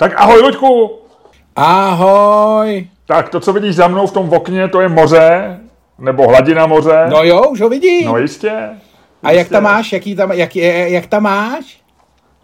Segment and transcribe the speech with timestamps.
[0.00, 0.90] Tak ahoj, Luďku!
[1.56, 2.86] Ahoj!
[3.06, 5.58] Tak to, co vidíš za mnou v tom okně, to je moře,
[5.98, 7.06] nebo hladina moře.
[7.10, 8.06] No jo, už ho vidím.
[8.06, 8.52] No jistě.
[9.22, 9.92] A jak tam máš?
[9.92, 11.80] Jaký tam, jak, jak tam máš?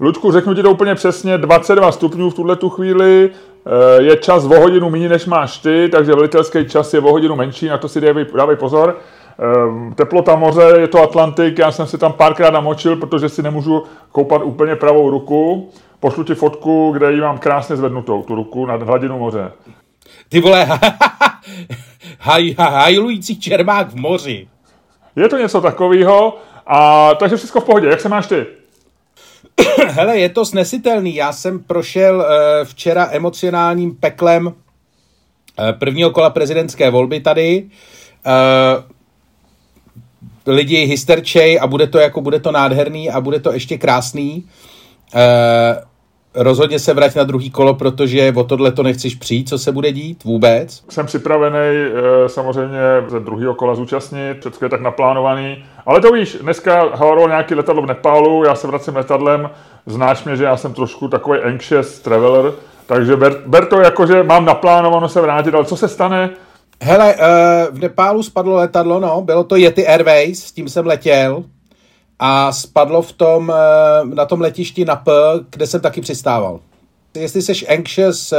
[0.01, 4.45] Luďku, řeknu ti to úplně přesně, 22 stupňů v tuhle tu chvíli, eh, je čas
[4.45, 7.89] o hodinu méně, než máš ty, takže velitelský čas je o hodinu menší, na to
[7.89, 8.99] si dávej, dávej pozor.
[9.39, 13.83] Eh, teplota moře, je to Atlantik, já jsem si tam párkrát namočil, protože si nemůžu
[14.13, 15.71] koupat úplně pravou ruku.
[16.01, 19.53] Pošlu ti fotku, kde ji mám krásně zvednutou, tu ruku nad hladinu moře.
[20.29, 20.69] Ty vole,
[22.19, 24.49] haj, hajlující čermák v moři.
[25.17, 27.89] Je to něco takového, a takže všechno v pohodě.
[27.89, 28.47] Jak se máš ty?
[29.87, 31.15] Hele, je to snesitelný.
[31.15, 32.25] Já jsem prošel uh,
[32.65, 34.53] včera emocionálním peklem uh,
[35.79, 37.71] prvního kola prezidentské volby tady.
[38.27, 38.85] Uh,
[40.55, 44.45] lidi hysterčej a bude to jako bude to nádherný a bude to ještě krásný.
[44.45, 44.76] Uh,
[46.37, 49.93] rozhodně se vrať na druhý kolo, protože o tohle to nechceš přijít, co se bude
[49.93, 50.85] dít vůbec.
[50.89, 55.65] Jsem připravený eh, samozřejmě ze druhého kola zúčastnit, všechno je tak naplánovaný.
[55.87, 59.51] Ale to víš, dneska havarovalo nějaký letadlo v Nepálu, já se vracím letadlem,
[59.87, 62.53] znáš mě, že já jsem trošku takový anxious traveler,
[62.87, 66.31] takže ber, ber to jako, že mám naplánováno se vrátit, ale co se stane,
[66.83, 71.45] Hele, uh, v Nepálu spadlo letadlo, no, bylo to Yeti Airways, s tím jsem letěl
[72.19, 75.13] a spadlo v tom, uh, na tom letišti na P,
[75.51, 76.61] kde jsem taky přistával.
[77.15, 78.39] Jestli jsi anxious uh,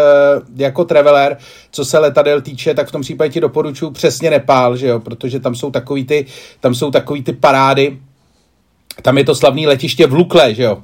[0.56, 1.38] jako traveler,
[1.72, 5.39] co se letadel týče, tak v tom případě ti doporučuji přesně Nepál, že jo, protože
[5.39, 6.25] tam jsou takový ty,
[6.59, 8.00] tam jsou takový ty parády,
[9.02, 10.78] tam je to slavný letiště v Lukle, že jo,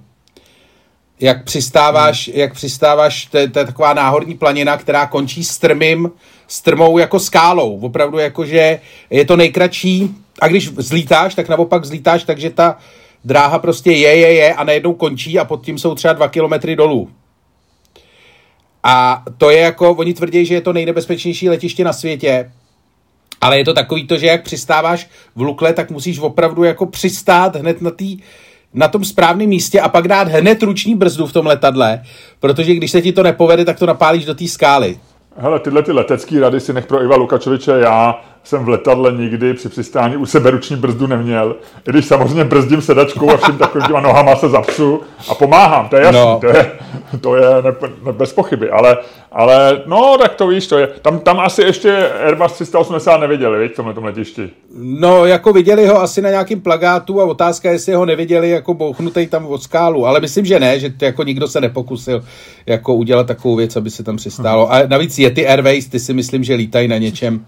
[1.19, 2.37] jak přistáváš, hmm.
[2.39, 6.11] jak přistáváš, to je, to je taková náhorní planina, která končí strmým,
[6.47, 7.79] strmou jako skálou.
[7.79, 12.77] Opravdu jako, že je to nejkratší a když zlítáš, tak naopak zlítáš, takže ta
[13.23, 16.75] dráha prostě je, je, je a najednou končí a pod tím jsou třeba dva kilometry
[16.75, 17.09] dolů.
[18.83, 22.51] A to je jako, oni tvrdí, že je to nejnebezpečnější letiště na světě,
[23.41, 27.55] ale je to takový to, že jak přistáváš v Lukle, tak musíš opravdu jako přistát
[27.55, 28.05] hned na té
[28.73, 32.03] na tom správném místě a pak dát hned ruční brzdu v tom letadle,
[32.39, 34.99] protože když se ti to nepovede, tak to napálíš do té skály.
[35.37, 37.71] Hele, tyhle ty letecké rady si nech pro Iva Lukačoviče.
[37.71, 41.55] Já jsem v letadle nikdy při přistání u sebe ruční brzdu neměl.
[41.87, 45.95] I když samozřejmě brzdím sedačkou a všem takovým těma nohama se zapsu a pomáhám, to
[45.95, 46.39] je jasný, no.
[46.41, 46.71] to je,
[47.21, 48.97] to je ne, ne, bez pochyby, ale,
[49.31, 50.87] ale no, tak to víš, to je.
[50.87, 54.49] Tam, tam asi ještě Airbus 380 neviděli, víš, v tomhle tom letišti.
[54.77, 58.73] No, jako viděli ho asi na nějakým plagátu a otázka je, jestli ho neviděli jako
[58.73, 62.23] bouchnutý tam od skálu, ale myslím, že ne, že to jako nikdo se nepokusil
[62.65, 64.71] jako udělat takovou věc, aby se tam přistálo.
[64.71, 67.45] A navíc je ty Airways, ty si myslím, že lítají na něčem,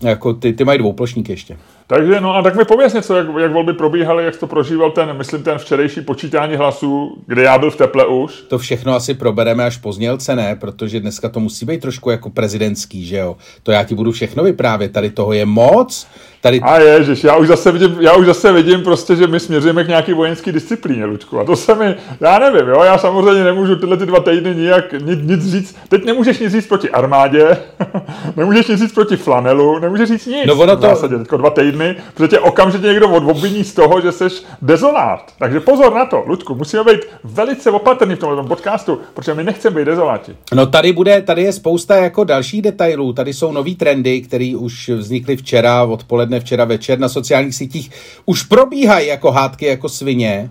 [0.00, 1.58] jako ty, ty mají dvouplošník ještě.
[1.90, 5.16] Takže no a tak mi pověs něco, jak, jak volby probíhaly, jak to prožíval ten,
[5.16, 8.44] myslím, ten včerejší počítání hlasů, kde já byl v teple už.
[8.48, 10.56] To všechno asi probereme až pozdělce, ne?
[10.56, 13.36] Protože dneska to musí být trošku jako prezidentský, že jo?
[13.62, 16.08] To já ti budu všechno vyprávět, tady toho je moc,
[16.40, 16.60] Tady...
[16.60, 19.88] A ježiš, já už, zase vidím, já už zase vidím prostě, že my směřujeme k
[19.88, 21.40] nějaký vojenský disciplíně, Lučku.
[21.40, 24.92] A to se mi, já nevím, jo, já samozřejmě nemůžu tyhle ty dva týdny nijak
[24.92, 25.76] nic, nic říct.
[25.88, 27.56] Teď nemůžeš nic říct proti armádě,
[28.36, 30.46] nemůžeš nic říct proti flanelu, nemůžeš říct nic.
[30.46, 30.86] No ono to...
[30.86, 31.77] V zásadě, teďko dva týdny,
[32.14, 34.24] protože tě okamžitě někdo obviní z toho, že jsi
[34.62, 35.32] dezolát.
[35.38, 39.76] Takže pozor na to, Lučku, musíme být velice opatrný v tomto podcastu, protože my nechceme
[39.76, 40.36] být dezoláti.
[40.54, 44.88] No tady bude, tady je spousta jako dalších detailů, tady jsou nový trendy, které už
[44.88, 47.90] vznikly včera odpoledne odpoledne, včera večer na sociálních sítích
[48.26, 50.50] už probíhají jako hádky jako svině.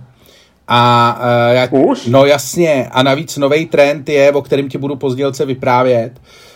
[0.67, 2.05] A uh, jak, už?
[2.05, 2.87] No jasně.
[2.91, 6.46] A navíc nový trend je, o kterém ti budu pozdělce vyprávět, uh,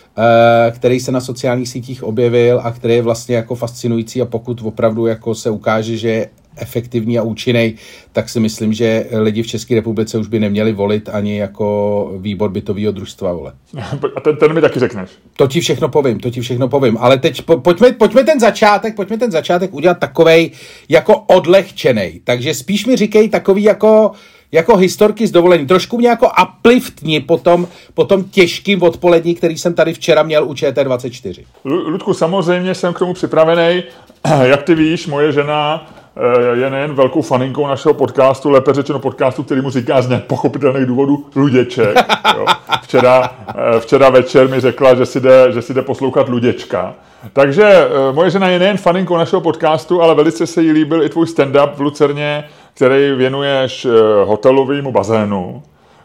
[0.70, 5.06] který se na sociálních sítích objevil a který je vlastně jako fascinující a pokud opravdu
[5.06, 7.74] jako se ukáže, že efektivní a účinný,
[8.12, 12.50] tak si myslím, že lidi v České republice už by neměli volit ani jako výbor
[12.50, 13.32] bytového družstva.
[13.32, 13.52] Vole.
[14.16, 15.10] A ten, ten mi taky řekneš.
[15.36, 16.96] To ti všechno povím, to ti všechno povím.
[17.00, 20.50] Ale teď po, pojďme, pojďme ten začátek, pojďme ten začátek udělat takovej
[20.88, 22.20] jako odlehčený.
[22.24, 24.12] Takže spíš mi říkej takový jako
[24.52, 25.66] jako historky z dovolení.
[25.66, 30.44] Trošku mě jako upliftni po tom, po tom těžkým odpolední, který jsem tady včera měl
[30.48, 31.44] u ČT24.
[31.64, 33.82] Ludku, samozřejmě jsem k tomu připravený.
[34.42, 39.42] Jak ty víš, moje žena Eh, je nejen velkou faninkou našeho podcastu, lépe řečeno podcastu,
[39.42, 41.96] který mu říká z nepochopitelných důvodů Luděček.
[42.36, 42.46] Jo.
[42.82, 46.94] Včera, eh, včera večer mi řekla, že si, jde, že si jde poslouchat Luděčka.
[47.32, 51.08] Takže eh, moje žena je nejen faninkou našeho podcastu, ale velice se jí líbil i
[51.08, 53.86] tvůj stand-up v Lucerně, který věnuješ
[54.24, 55.62] hotelovému bazénu.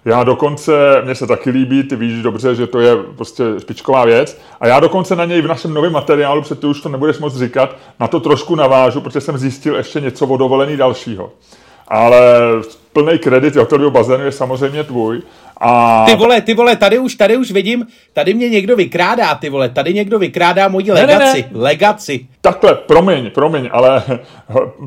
[0.07, 4.41] Já dokonce, mně se taky líbí, ty víš dobře, že to je prostě špičková věc.
[4.59, 7.35] A já dokonce na něj v našem novém materiálu, protože ty už to nebudeš moc
[7.35, 11.31] říkat, na to trošku navážu, protože jsem zjistil ještě něco o dalšího.
[11.87, 12.21] Ale
[12.93, 15.21] plný kredit hotelového bazénu je samozřejmě tvůj.
[15.61, 16.05] A...
[16.05, 19.69] Ty vole, ty vole, tady už, tady už vidím, tady mě někdo vykrádá, ty vole,
[19.69, 21.61] tady někdo vykrádá moji legaci, ne, ne.
[21.61, 22.27] legaci.
[22.41, 24.03] Takhle, promiň, promiň, ale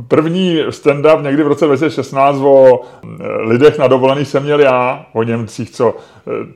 [0.08, 2.80] první stand-up někdy v roce 2016 o
[3.40, 5.94] lidech na dovolený jsem měl já, o Němcích, co,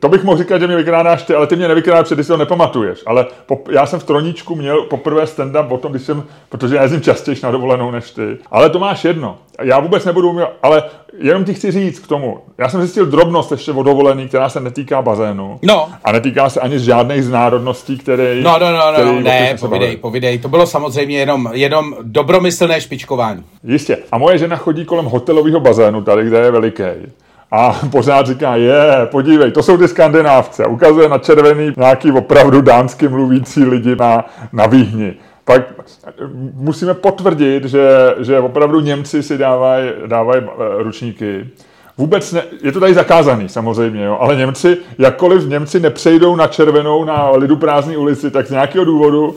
[0.00, 2.32] to bych mohl říkat, že mě vykrádáš ty, ale ty mě nevykrádáš, protože ty si
[2.32, 6.24] ho nepamatuješ, ale po, já jsem v Troníčku měl poprvé stand-up o tom, když jsem,
[6.48, 10.40] protože já jezdím častěji na dovolenou než ty, ale to máš jedno, já vůbec nebudu,
[10.62, 10.82] ale
[11.18, 14.60] jenom ti chci říct k tomu, já jsem zjistil drobnost ještě o dovolený, která se
[14.60, 15.58] netýká bazénu.
[15.62, 15.88] No.
[16.04, 18.40] A netýká se ani z žádných z národností, které.
[18.42, 20.38] No, no, no, no, ne, povidej, povidej.
[20.38, 23.44] To bylo samozřejmě jenom, jenom dobromyslné špičkování.
[23.64, 23.98] Jistě.
[24.12, 26.82] A moje žena chodí kolem hotelového bazénu tady, kde je veliký.
[27.50, 30.66] A pořád říká, je, podívej, to jsou ty skandinávce.
[30.66, 35.14] Ukazuje na červený nějaký opravdu dánsky mluvící lidi na, na výhni
[35.44, 35.62] pak
[36.54, 41.48] musíme potvrdit, že, že opravdu Němci si dávají dávaj eh, ručníky.
[41.98, 47.04] Vůbec ne, je to tady zakázaný samozřejmě, jo, ale Němci, jakkoliv Němci nepřejdou na červenou
[47.04, 49.36] na lidu prázdné ulici, tak z nějakého důvodu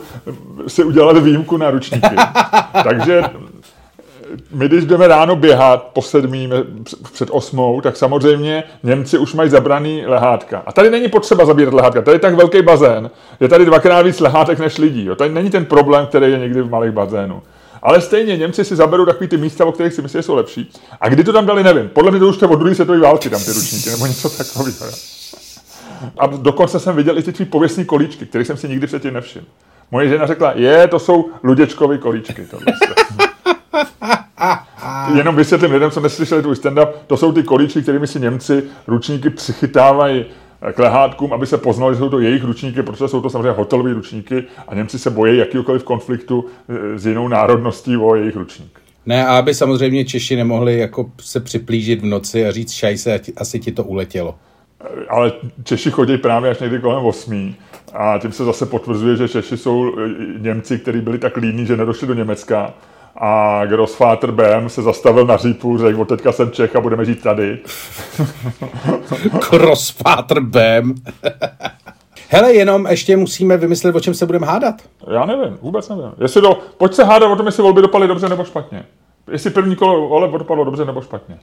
[0.66, 2.16] si udělali výjimku na ručníky.
[2.84, 3.22] Takže
[4.52, 6.50] my když jdeme ráno běhat po sedmý,
[7.12, 10.62] před osmou, tak samozřejmě Němci už mají zabraný lehátka.
[10.66, 13.10] A tady není potřeba zabírat lehátka, tady je tak velký bazén,
[13.40, 15.04] je tady dvakrát víc lehátek než lidí.
[15.04, 15.14] Jo.
[15.14, 17.42] Tady není ten problém, který je někdy v malých bazénu.
[17.82, 20.72] Ale stejně Němci si zaberou takový ty místa, o kterých si myslí, že jsou lepší.
[21.00, 21.88] A kdy to tam dali, nevím.
[21.88, 24.92] Podle mě to už je od druhé světové války tam ty ručníky, nebo něco takového.
[26.18, 29.46] A dokonce jsem viděl i ty tvý pověstní kolíčky, které jsem si nikdy předtím nevšiml.
[29.90, 32.46] Moje žena řekla, je, to jsou Luděčkovy kolíčky.
[32.50, 33.27] Tohle.
[35.16, 39.30] Jenom vysvětlím lidem, co neslyšeli tvůj stand-up, to jsou ty kolíčky, kterými si Němci ručníky
[39.30, 40.24] přichytávají
[40.72, 43.92] k lehátkům, aby se poznali, že jsou to jejich ručníky, protože jsou to samozřejmě hotelové
[43.92, 48.80] ručníky a Němci se bojí jakýkoliv konfliktu eh, s jinou národností o jejich ručník.
[49.06, 53.60] Ne, a aby samozřejmě Češi nemohli jako se připlížit v noci a říct šajse, asi
[53.60, 54.34] ti to uletělo.
[54.80, 55.32] Eh, ale
[55.64, 57.54] Češi chodí právě až někdy kolem 8.
[57.92, 61.76] A tím se zase potvrzuje, že Češi jsou eh, Němci, kteří byli tak líní, že
[61.76, 62.74] nedošli do Německa
[63.20, 67.22] a Grossvater Bem se zastavil na řípu, řekl, od teďka jsem Čech a budeme žít
[67.22, 67.58] tady.
[69.50, 70.94] Grossvater Bem.
[72.30, 74.74] Hele, jenom ještě musíme vymyslet, o čem se budeme hádat.
[75.12, 76.12] Já nevím, vůbec nevím.
[76.20, 78.84] Jestli do, pojď se hádat o tom, jestli volby dopadly dobře nebo špatně.
[79.30, 81.38] Jestli první kolo voleb dopadlo dobře nebo špatně.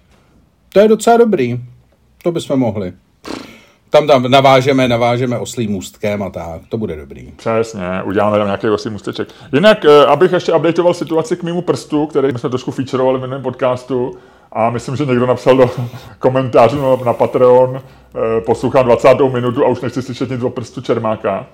[0.74, 1.60] To je docela dobrý.
[2.24, 2.94] To bychom mohli
[3.96, 7.32] tam, tam navážeme, navážeme oslým můstkem a tak, to bude dobrý.
[7.36, 9.28] Přesně, uděláme tam nějaký oslý můsteček.
[9.54, 13.44] Jinak, eh, abych ještě updateoval situaci k mému prstu, který jsme trošku featureovali v minulém
[13.44, 14.12] podcastu,
[14.52, 15.70] a myslím, že někdo napsal do
[16.20, 19.30] komentářů na Patreon, eh, poslouchám 20.
[19.30, 21.46] minutu a už nechci slyšet nic o prstu Čermáka.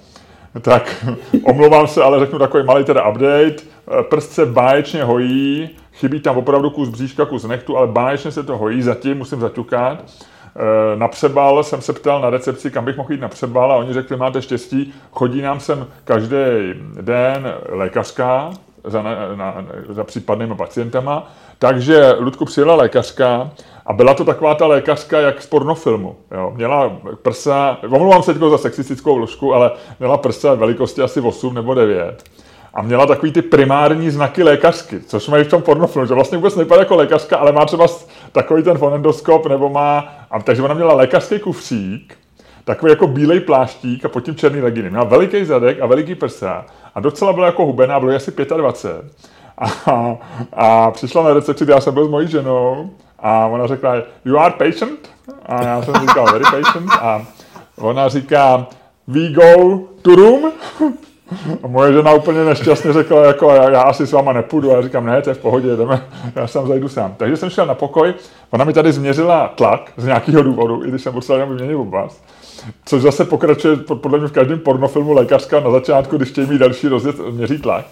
[0.62, 1.06] Tak
[1.44, 3.56] omlouvám se, ale řeknu takový malý teda update.
[3.56, 8.44] Eh, prst se báječně hojí, chybí tam opravdu kus bříška, kus nechtu, ale báječně se
[8.44, 10.04] to hojí, zatím musím zaťukat.
[10.56, 13.76] Eh, na přebal jsem se ptal na recepci, kam bych mohl jít na přebal a
[13.76, 16.36] oni řekli, máte štěstí, chodí nám sem každý
[17.02, 18.52] den lékařka
[18.84, 23.52] za, na, na, za případnými pacientama, takže Ludku přijela lékařka
[23.86, 26.16] a byla to taková ta lékařka jak z pornofilmu.
[26.32, 26.52] Jo.
[26.56, 32.24] Měla prsa, omlouvám se za sexistickou vložku, ale měla prsa velikosti asi 8 nebo 9
[32.74, 36.56] a měla takový ty primární znaky lékařky, což mají v tom pornofilmu, že vlastně vůbec
[36.56, 37.88] nevypadá jako lékařka, ale má třeba
[38.32, 42.18] takový ten fonendoskop, nebo má, a, takže ona měla lékařský kufřík,
[42.64, 44.90] takový jako bílej pláštík a pod tím černý leginy.
[44.90, 49.12] Měla veliký zadek a veliký prsa a docela byla jako hubená, bylo asi 25.
[49.58, 50.18] A,
[50.54, 53.96] a přišla na recepci, já jsem byl s mojí ženou a ona řekla,
[54.26, 55.10] you are patient?
[55.46, 56.92] A já jsem říkal, very patient.
[57.02, 57.26] A
[57.78, 58.68] ona říká,
[59.08, 60.52] we go to room?
[61.64, 64.72] A moje žena úplně nešťastně řekla, jako já, já asi s váma nepůjdu.
[64.72, 66.02] A já říkám, ne, to je v pohodě, jdeme,
[66.36, 67.14] já sám zajdu sám.
[67.18, 68.14] Takže jsem šel na pokoj,
[68.52, 72.24] ona mi tady změřila tlak z nějakého důvodu, i když jsem potřeboval jenom vyměnit oblast.
[72.86, 76.88] Což zase pokračuje podle mě v každém pornofilmu lékařka na začátku, když chtějí mít další
[76.88, 77.86] rozjet, měří tlak.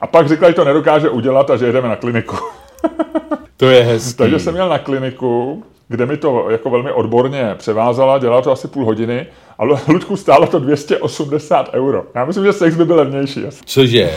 [0.00, 2.36] A pak řekla, že to nedokáže udělat a že jdeme na kliniku.
[3.56, 4.16] To je hezký.
[4.16, 8.68] Takže jsem měl na kliniku, kde mi to jako velmi odborně převázala, dělala to asi
[8.68, 9.26] půl hodiny
[9.60, 12.04] ale Ludku stálo to 280 euro.
[12.14, 13.44] Já myslím, že sex by byl levnější.
[13.64, 14.10] Cože?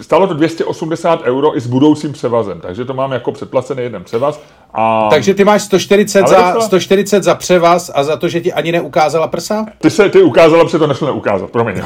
[0.00, 4.40] Stálo to 280 euro i s budoucím převazem, takže to mám jako předplacený jeden převaz.
[4.74, 5.08] A...
[5.10, 6.60] Takže ty máš 140 za, to...
[6.60, 9.66] 140 za převaz a za to, že ti ani neukázala prsa?
[9.78, 11.82] Ty se ty ukázala, protože to nešlo neukázat, promiň.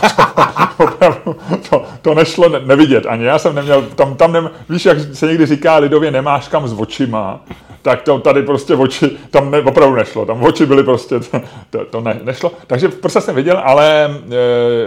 [1.70, 3.24] to, to nešlo ne, nevidět ani.
[3.24, 6.72] Já jsem neměl, tam, tam nem, víš, jak se někdy říká lidově, nemáš kam s
[6.72, 7.40] očima,
[7.84, 11.84] tak to tady prostě oči, tam ne, opravdu nešlo, tam oči byly prostě, to, to,
[11.84, 12.52] to ne, nešlo.
[12.66, 14.10] Takže prsa jsem viděl, ale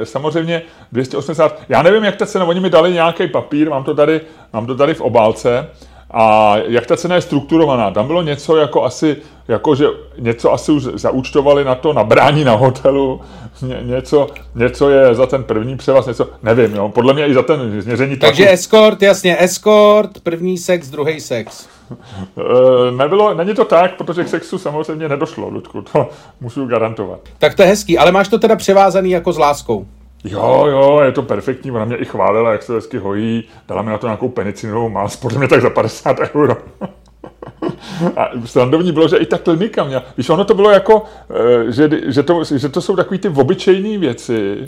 [0.01, 0.61] e, samozřejmě
[0.91, 4.21] 280, já nevím, jak ta cena, oni mi dali nějaký papír, mám to tady,
[4.53, 5.67] mám to tady v obálce,
[6.11, 7.91] a jak ta cena je strukturovaná.
[7.91, 9.85] Tam bylo něco jako asi, jako že
[10.19, 13.21] něco asi už zaúčtovali na to nabrání na hotelu,
[13.61, 17.41] Ně, něco, něco je za ten první převaz, něco, nevím, jo, podle mě i za
[17.41, 18.53] ten změření Takže taku.
[18.53, 21.67] escort, jasně, escort, první sex, druhý sex.
[21.91, 26.09] E, nebylo, není to tak, protože k sexu samozřejmě nedošlo, Ludku, to
[26.41, 27.19] můžu garantovat.
[27.39, 29.85] Tak to je hezký, ale máš to teda převázaný jako s láskou.
[30.23, 33.89] Jo, jo, je to perfektní, ona mě i chválila, jak se hezky hojí, dala mi
[33.89, 36.57] na to nějakou penicinovou más, podle mě tak za 50 euro.
[38.17, 41.89] A srandovní bylo, že i ta klinika měla, víš, ono to bylo jako, eh, že,
[42.05, 44.67] že, to, že to jsou takové ty obyčejné věci, eh,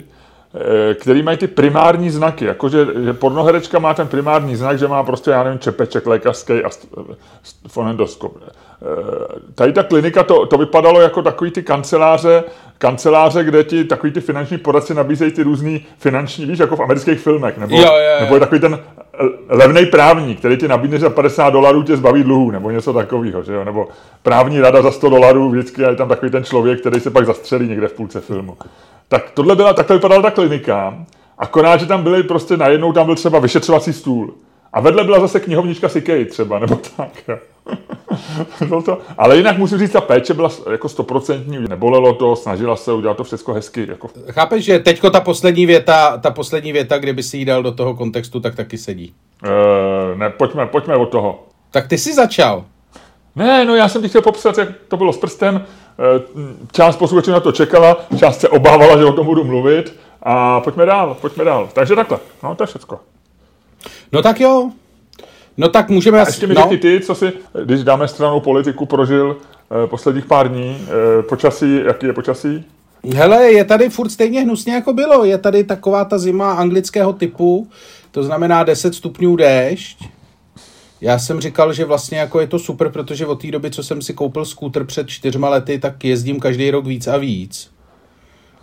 [0.94, 5.30] který mají ty primární znaky, jakože že pornoherečka má ten primární znak, že má prostě,
[5.30, 6.68] já nevím, čepeček lékařský a
[7.68, 8.36] fonendoskop.
[8.82, 12.44] Eh, tady ta klinika, to, to vypadalo jako takový ty kanceláře,
[12.78, 17.20] kanceláře, kde ti takový ty finanční poradci nabízejí ty různý finanční, víš, jako v amerických
[17.20, 18.20] filmech, nebo, jo, jo, jo.
[18.20, 18.80] nebo je takový ten
[19.48, 23.52] levný právník, který ti nabídne za 50 dolarů, tě zbaví dluhů, nebo něco takového, že
[23.52, 23.64] jo?
[23.64, 23.88] nebo
[24.22, 27.68] právní rada za 100 dolarů, vždycky je tam takový ten člověk, který se pak zastřelí
[27.68, 28.56] někde v půlce filmu.
[29.10, 31.06] Tak tohle byla, takhle vypadala ta klinika,
[31.38, 34.34] akorát, že tam byly prostě najednou, tam byl třeba vyšetřovací stůl.
[34.72, 37.10] A vedle byla zase knihovnička Sikej třeba, nebo tak.
[38.70, 38.82] Jo.
[38.82, 43.16] to, ale jinak musím říct, ta péče byla jako stoprocentní, nebolelo to, snažila se udělat
[43.16, 43.86] to všechno hezky.
[43.88, 44.10] Jako...
[44.30, 47.94] Chápeš, že teďko ta poslední věta, ta poslední věta, kdyby si ji dal do toho
[47.94, 49.14] kontextu, tak taky sedí.
[49.44, 51.46] E, ne, pojďme, pojďme od toho.
[51.70, 52.64] Tak ty jsi začal.
[53.36, 55.56] Ne, no já jsem ti chtěl popsat, jak to bylo s prstem.
[55.56, 55.62] E,
[56.72, 59.96] část posluchačů na to čekala, část se obávala, že o tom budu mluvit.
[60.22, 61.68] A pojďme dál, pojďme dál.
[61.72, 62.98] Takže takhle, no to je všechno.
[64.12, 64.70] No tak jo,
[65.60, 66.20] No tak můžeme...
[66.20, 66.70] A ještě mi no.
[66.80, 67.32] ty, co si,
[67.64, 69.36] když dáme stranou politiku, prožil
[69.84, 70.76] eh, posledních pár dní.
[70.88, 72.64] Eh, počasí, jaký je počasí?
[73.14, 75.24] Hele, je tady furt stejně hnusně, jako bylo.
[75.24, 77.68] Je tady taková ta zima anglického typu,
[78.10, 80.08] to znamená 10 stupňů déšť.
[81.00, 84.02] Já jsem říkal, že vlastně jako je to super, protože od té doby, co jsem
[84.02, 87.70] si koupil skútr před čtyřma lety, tak jezdím každý rok víc a víc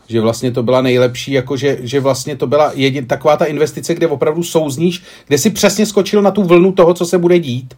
[0.10, 3.96] že vlastně to byla nejlepší, jako že, že vlastně to byla jedin, taková ta investice,
[3.96, 7.74] kde opravdu souzníš, kde si přesně skočil na tu vlnu toho, co se bude dít.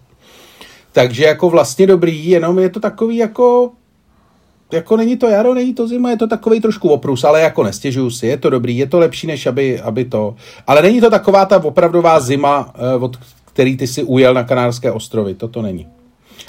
[0.91, 3.71] Takže jako vlastně dobrý, jenom je to takový jako
[4.71, 8.09] jako není to jaro, není to zima, je to takový trošku oprus, ale jako nestěžuju
[8.09, 10.35] si, je to dobrý, je to lepší, než aby, aby to.
[10.67, 13.17] Ale není to taková ta opravdová zima, eh, od
[13.59, 15.87] který ty si ujel na Kanárské ostrovy, to to není.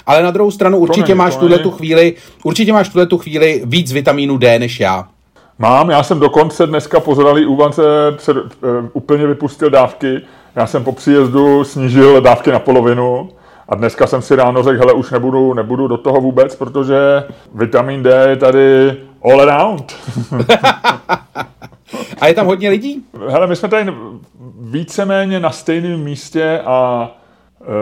[0.05, 2.13] Ale na druhou stranu určitě není, máš tuhle tu chvíli,
[2.43, 5.07] určitě máš tuhle tu chvíli víc vitamínu D než já.
[5.59, 7.81] Mám, já jsem dokonce dneska po zralý úvance
[8.17, 8.43] před, uh,
[8.93, 10.21] úplně vypustil dávky.
[10.55, 13.29] Já jsem po příjezdu snížil dávky na polovinu
[13.69, 17.23] a dneska jsem si ráno řekl, hele, už nebudu, nebudu do toho vůbec, protože
[17.55, 19.95] vitamin D je tady all around.
[22.21, 23.03] a je tam hodně lidí?
[23.27, 23.93] Hele, my jsme tady
[24.59, 27.09] víceméně na stejném místě a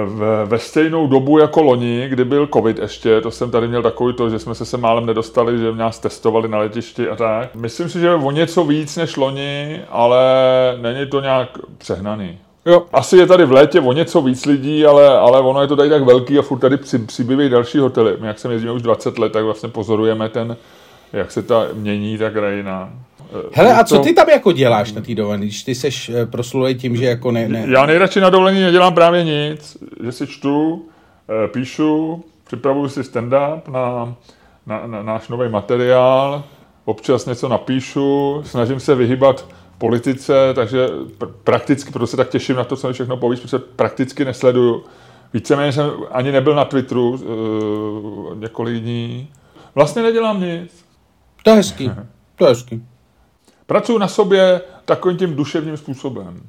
[0.05, 4.13] v, ve stejnou dobu jako loni, kdy byl covid ještě, to jsem tady měl takový
[4.13, 7.55] to, že jsme se sem málem nedostali, že nás testovali na letišti a tak.
[7.55, 10.19] Myslím si, že o něco víc než loni, ale
[10.81, 12.37] není to nějak přehnaný.
[12.65, 15.75] Jo, asi je tady v létě o něco víc lidí, ale, ale ono je to
[15.75, 18.17] tady tak velký a furt tady při, přibývají další hotely.
[18.19, 20.57] My, jak jsem jezdil už 20 let, tak vlastně pozorujeme ten,
[21.13, 22.89] jak se ta mění ta krajina.
[23.53, 26.75] Hele, a co ty tam jako děláš na té dovolené, když ty seš eh, proslulej
[26.75, 27.65] tím, že jako ne, ne...
[27.69, 30.85] Já nejradši na dovolení nedělám právě nic, že si čtu,
[31.29, 34.15] eh, píšu, připravuju si stand-up na,
[34.65, 36.43] na, na náš nový materiál,
[36.85, 39.45] občas něco napíšu, snažím se vyhybat
[39.77, 43.59] politice, takže pr- prakticky, proto se tak těším na to, co mi všechno povíš, protože
[43.59, 44.83] prakticky nesleduju.
[45.33, 49.29] Víceméně jsem ani nebyl na Twitteru uh, několik dní.
[49.75, 50.85] Vlastně nedělám nic.
[51.43, 51.91] To je hezký,
[52.35, 52.83] to je hezký.
[53.69, 56.41] Pracuji na sobě takovým tím duševním způsobem.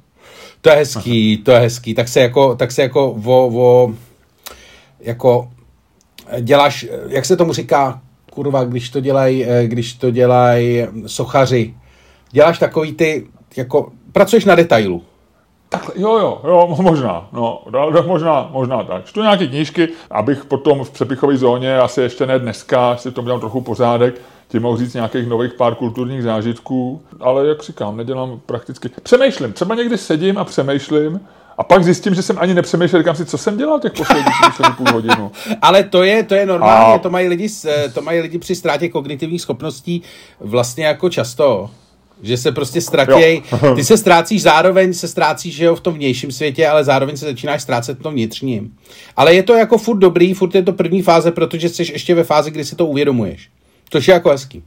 [0.61, 1.95] To je hezký, to je hezký.
[1.95, 3.95] Tak se jako, tak se jako vo, vo,
[5.01, 5.51] jako
[6.41, 8.01] děláš, jak se tomu říká,
[8.31, 11.75] kurva, když to dělají, když to dělají sochaři.
[12.31, 15.03] Děláš takový ty, jako, pracuješ na detailu.
[15.73, 17.63] Tak, jo, jo, jo, možná, no,
[18.07, 19.05] možná, možná tak.
[19.05, 23.41] Čtu nějaké knížky, abych potom v přepichové zóně, asi ještě ne dneska, si to udělám
[23.41, 28.89] trochu pořádek, ti mohu říct nějakých nových pár kulturních zážitků, ale jak říkám, nedělám prakticky.
[29.03, 31.21] Přemýšlím, třeba někdy sedím a přemýšlím,
[31.59, 34.35] a pak zjistím, že jsem ani nepřemýšlel, říkám si, co jsem dělal těch posledních
[34.77, 35.33] půl hodinu.
[35.63, 36.99] Ale to je, to je normálně, a...
[36.99, 37.49] to, mají lidi,
[37.95, 40.03] to mají lidi při ztrátě kognitivních schopností
[40.41, 41.71] vlastně jako často.
[42.23, 43.43] Že se prostě ztratěj,
[43.75, 47.27] ty se ztrácíš zároveň, se ztrácíš že jo, v tom vnějším světě, ale zároveň se
[47.27, 48.73] začínáš ztrácet v tom vnitřním.
[49.17, 52.25] Ale je to jako furt dobrý, furt je to první fáze, protože jsi ještě ve
[52.25, 53.51] fázi, kdy si to uvědomuješ.
[53.93, 54.63] Což je jako hezký.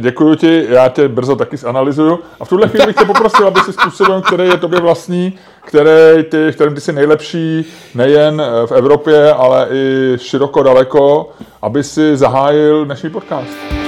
[0.00, 2.18] Děkuji ti, já tě brzo taky zanalizuju.
[2.40, 5.32] A v tuhle chvíli bych tě poprosil, aby si způsobil, který je tobě vlastní,
[5.64, 11.30] který ty, kterým ty jsi nejlepší nejen v Evropě, ale i široko daleko,
[11.62, 13.83] aby si zahájil dnešní podcast.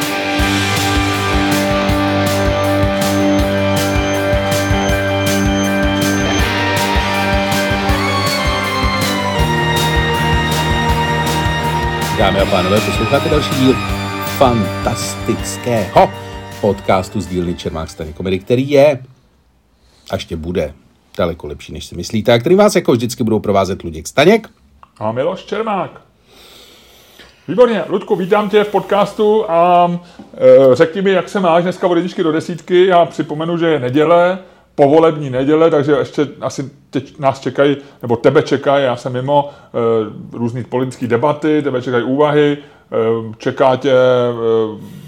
[12.19, 13.75] Dámy a pánové, posloucháte další díl
[14.39, 16.11] fantastického
[16.61, 19.03] podcastu z dílny Čermák Stany komedy, který je
[20.11, 20.75] a ještě bude
[21.19, 24.49] daleko lepší, než si myslíte, a který vás jako vždycky budou provázet Luděk Staněk.
[24.99, 26.01] A Miloš Čermák.
[27.49, 29.91] Výborně, Ludku, vítám tě v podcastu a
[30.35, 32.87] e, řekni mi, jak se máš dneska od jedničky do desítky.
[32.87, 34.39] Já připomenu, že je neděle,
[34.77, 40.37] povolební neděle, takže ještě asi teď nás čekají, nebo tebe čekají, já jsem mimo e,
[40.37, 44.35] různý politické debaty, tebe čekají úvahy, e, čeká tě e,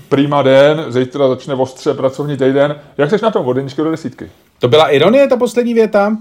[0.09, 2.77] prima den, zítra začne ostře pracovní týden.
[2.99, 4.31] Jak jsi na tom od do desítky?
[4.59, 6.17] To byla ironie, ta poslední věta?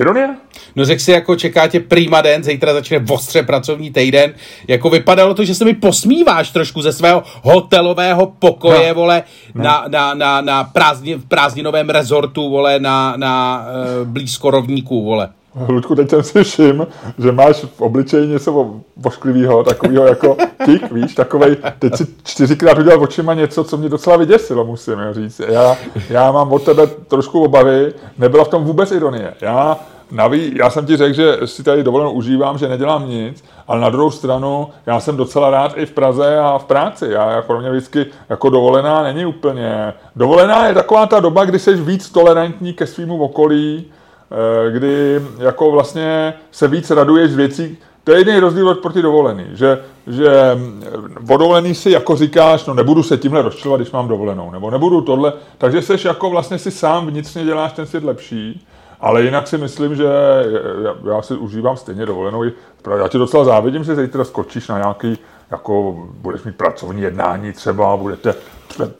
[0.00, 0.36] Ironie?
[0.76, 4.34] No řekl si, jako čeká tě prima den, zítra začne ostře pracovní týden.
[4.68, 8.94] Jako vypadalo to, že se mi posmíváš trošku ze svého hotelového pokoje, no.
[8.94, 9.22] vole,
[9.54, 9.64] no.
[9.64, 13.64] na, na, na, na prázdni, v prázdninovém rezortu, vole, na, na
[14.00, 15.28] uh, blízko rovníků, vole.
[15.68, 16.86] Ludku, teď jsem si všim,
[17.18, 23.02] že máš v obličeji něco vošklivého, takového jako tik, víš, takovej, teď si čtyřikrát udělal
[23.02, 25.40] očima něco, co mě docela vyděsilo, musím říct.
[25.48, 25.76] Já,
[26.10, 29.34] já mám od tebe trošku obavy, nebyla v tom vůbec ironie.
[29.40, 29.78] Já
[30.12, 33.90] Naví, já jsem ti řekl, že si tady dovolenou užívám, že nedělám nic, ale na
[33.90, 37.06] druhou stranu já jsem docela rád i v Praze a v práci.
[37.10, 39.94] Já pro mě vždycky jako dovolená není úplně.
[40.16, 43.84] Dovolená je taková ta doba, kdy jsi víc tolerantní ke svýmu okolí,
[44.70, 49.78] kdy jako vlastně se víc raduješ z věcí, to je jediný rozdíl proti dovolený, že,
[50.06, 50.58] že
[51.30, 55.00] o dovolený si jako říkáš, no nebudu se tímhle rozčilovat, když mám dovolenou, nebo nebudu
[55.00, 58.66] tohle, takže seš jako vlastně si sám vnitřně děláš ten svět lepší,
[59.00, 60.04] ale jinak si myslím, že
[60.84, 62.44] já, já si užívám stejně dovolenou.
[62.98, 65.18] Já ti docela závidím, že zítra skočíš na nějaký,
[65.50, 68.34] jako budeš mít pracovní jednání třeba, budete,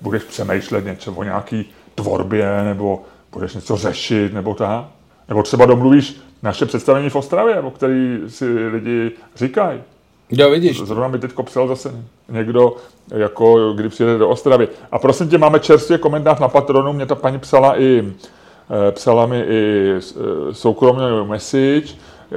[0.01, 4.85] budeš přemýšlet něco o nějaký tvorbě, nebo budeš něco řešit, nebo tak.
[5.28, 9.80] Nebo třeba domluvíš naše představení v Ostravě, o který si lidi říkají.
[10.30, 10.80] Jo, vidíš.
[10.80, 12.76] Zrovna mi teď psal zase někdo,
[13.15, 14.69] jako kdy přijede do Ostravy.
[14.93, 18.13] A prosím tě, máme čerstvě komentář na Patronu, mě ta paní psala i,
[18.89, 20.00] eh, psala mi i eh,
[20.52, 21.95] soukromně message,
[22.32, 22.37] eh,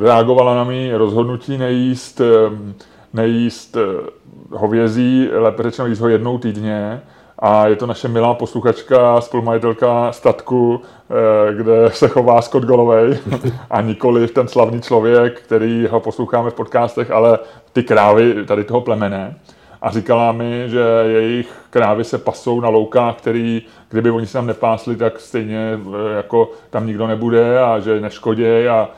[0.00, 2.20] reagovala na mý rozhodnutí nejíst,
[3.12, 3.76] nejíst
[4.50, 7.02] hovězí, lépe řečeno jíst ho jednou týdně,
[7.38, 13.18] a je to naše milá posluchačka, spolumajitelka statku, eh, kde se chová Scott Golovej
[13.70, 17.38] a nikoli ten slavný člověk, který ho posloucháme v podcastech, ale
[17.72, 19.36] ty krávy tady toho plemene.
[19.82, 24.46] A říkala mi, že jejich krávy se pasou na loukách, který, kdyby oni se tam
[24.46, 28.88] nepásli, tak stejně eh, jako tam nikdo nebude a že neškodí a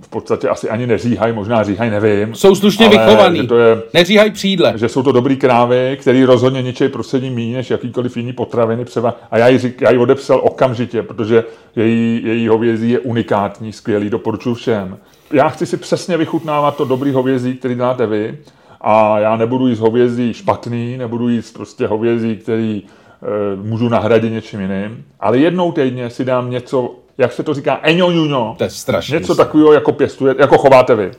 [0.00, 2.34] v podstatě asi ani neříhají, možná říhají, nevím.
[2.34, 3.46] Jsou slušně vychovaný.
[3.46, 4.72] To je, neříhají přídle.
[4.76, 8.84] Že jsou to dobrý krávy, který rozhodně ničej prostředí méně než jakýkoliv jiný potraviny.
[8.84, 11.44] Třeba, a já ji, řík, já ji odepsal okamžitě, protože
[11.76, 14.98] její, její hovězí je unikátní, skvělý, doporučuji všem.
[15.32, 18.38] Já chci si přesně vychutnávat to dobrý hovězí, který dáte vy.
[18.80, 24.60] A já nebudu jíst hovězí špatný, nebudu jíst prostě hovězí, který e, můžu nahradit něčím
[24.60, 25.04] jiným.
[25.20, 28.54] Ale jednou týdně si dám něco jak se to říká, eňo ňuňo.
[28.58, 29.18] To je strašně.
[29.18, 31.10] Něco takového jako pěstuje, jako chováte vy.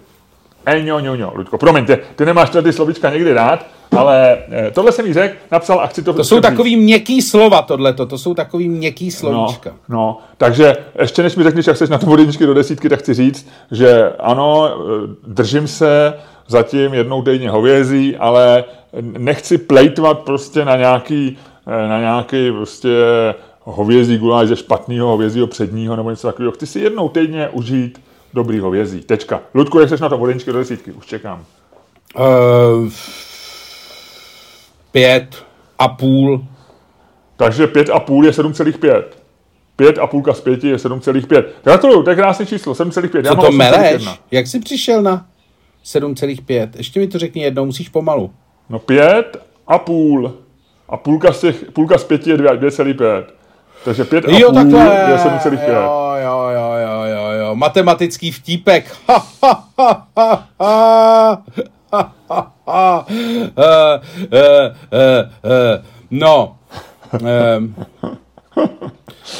[0.66, 1.58] Eňo ňuňo, Ludko.
[1.58, 3.66] Promiňte, ty nemáš ty slovíčka někdy rád,
[3.98, 7.62] ale eh, tohle jsem jí řekl, napsal a chci to To jsou takový měkký slova
[7.62, 9.70] tohleto, to jsou takový měkký slovíčka.
[9.70, 13.00] No, no, takže ještě než mi řekneš, jak jsi na tom jedničky do desítky, tak
[13.00, 16.14] chci říct, že ano, eh, držím se
[16.48, 18.64] zatím jednou týdně hovězí, ale
[19.02, 22.90] nechci plejtvat prostě na nějaký, eh, na nějaký prostě
[23.72, 26.52] hovězí guláš ze špatného hovězího předního nebo něco takového.
[26.52, 28.02] Chci si jednou týdně užít
[28.34, 29.02] dobrý hovězí.
[29.02, 29.42] Tečka.
[29.54, 30.92] Ludku, jak jsi na to vodenčky do desítky?
[30.92, 31.46] Už čekám.
[32.18, 32.90] Uh,
[34.92, 35.46] pět
[35.80, 36.46] a půl.
[37.38, 39.04] Takže pět a půl je 7,5.
[39.76, 41.44] Pět a půlka z pěti je 7,5.
[41.64, 43.28] Gratuluju, to je krásné číslo, 7,5.
[43.28, 44.10] Co to meleš?
[44.32, 45.26] Jak jsi přišel na
[45.86, 46.70] 7,5?
[46.76, 48.32] Ještě mi to řekni jednou, musíš pomalu.
[48.70, 50.34] No pět a půl.
[50.90, 53.24] A půlka z, těch, půlka z pěti je 2,5.
[53.86, 55.06] Takže 5 a jo, půl takhle.
[55.10, 55.74] je 7,5.
[55.74, 57.56] Jo, jo, jo, jo, jo, jo.
[57.56, 58.98] Matematický vtípek.
[66.12, 66.58] no.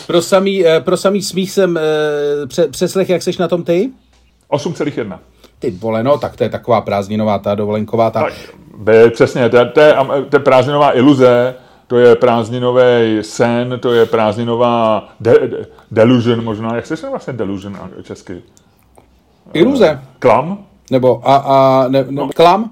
[0.08, 1.80] pro, samý, pro samý smích jsem
[2.72, 3.92] přeslech, jak seš na tom ty?
[4.52, 5.20] 8,1.
[5.60, 8.22] Ty vole, no, tak to je taková prázdninová ta dovolenková ta.
[8.22, 8.34] Tak,
[8.78, 9.96] B, přesně, to je, to, je,
[10.30, 11.56] to je prázdninová iluze,
[11.90, 17.34] to je prázdninový sen, to je prázdninová de, de, delusion možná, jak se říká vlastně
[17.34, 18.42] delusion česky?
[19.54, 20.00] Iluze.
[20.20, 20.58] Klam?
[20.92, 22.30] Nebo a, a ne, ne, no.
[22.36, 22.72] klam?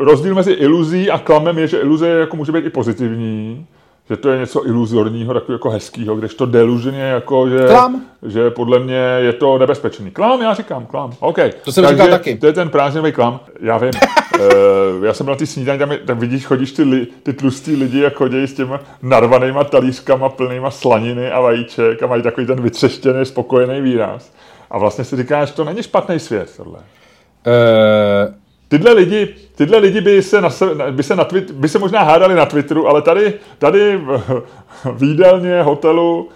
[0.00, 3.66] Rozdíl mezi iluzí a klamem je, že iluze jako může být i pozitivní,
[4.10, 8.02] že to je něco iluzorního, takového jako hezkého, když to delusion je jako, že, klam.
[8.26, 10.10] že podle mě je to nebezpečný.
[10.10, 11.38] Klam, já říkám, klam, OK.
[11.64, 12.36] To jsem říkal taky.
[12.36, 13.90] To je ten prázdnový klam, já vím.
[14.38, 17.76] uh, já jsem byl na ty snídaní, tam, tam vidíš, chodíš ty, li, ty tlustý
[17.76, 22.62] lidi, jak chodí s těma narvanýma talířkama plnýma slaniny a vajíček a mají takový ten
[22.62, 24.32] vytřeštěný, spokojený výraz.
[24.70, 26.78] A vlastně si říkáš, to není špatný svět, tohle.
[26.78, 28.34] Uh...
[28.68, 30.48] Tyhle lidi, tyhle lidi by se, na,
[30.90, 34.42] by, se na twit, by se možná hádali na Twitteru, ale tady, tady v,
[34.84, 36.28] v jídelně, hotelu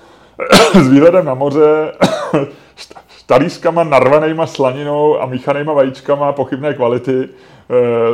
[0.74, 1.92] s výhledem na moře
[3.16, 7.28] s talířkama narvanýma slaninou a míchanýma vajíčkama pochybné kvality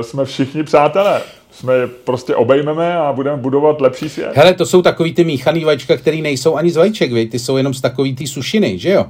[0.03, 1.23] jsme všichni přátelé.
[1.51, 4.31] Jsme prostě obejmeme a budeme budovat lepší svět.
[4.35, 7.29] Hele, to jsou takový ty míchaný vajíčka, které nejsou ani z vajíček, vej?
[7.29, 9.07] ty jsou jenom z takový ty sušiny, že jo?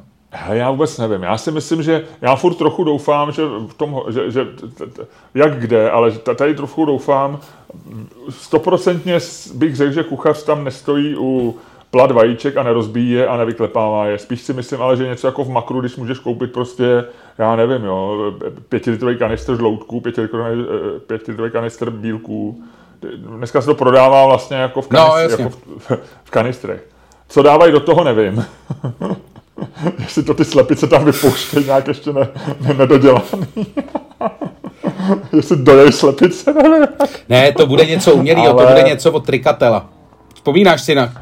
[0.52, 1.22] Já vůbec nevím.
[1.22, 4.46] Já si myslím, že já furt trochu doufám, že v tom, že, že
[5.34, 7.40] jak kde, ale tady trochu doufám,
[8.30, 9.18] stoprocentně
[9.54, 11.56] bych řekl, že kuchař tam nestojí u
[11.90, 14.18] plat vajíček a nerozbíjí je a nevyklepává je.
[14.18, 17.04] Spíš si myslím, ale že něco jako v makru, když můžeš koupit prostě,
[17.38, 18.32] já nevím, jo,
[18.68, 20.64] pětilitrový kanistr žloutku, pětilitrový,
[21.06, 22.62] pětilitrový kanistr bílků.
[23.16, 25.90] Dneska se to prodává vlastně jako v, kanistr, no, jako v,
[26.24, 26.88] v kanistrech.
[27.28, 28.44] Co dávají do toho, nevím.
[29.98, 32.28] Jestli to ty slepice tam vypouštějí nějak ještě ne,
[32.60, 33.46] ne, nedodělaný.
[35.32, 36.86] Jestli dojej slepice, nevím.
[37.28, 38.66] Ne, to bude něco umělého, Ale...
[38.66, 39.88] to bude něco od Trikatela.
[40.34, 41.12] Vzpomínáš si na?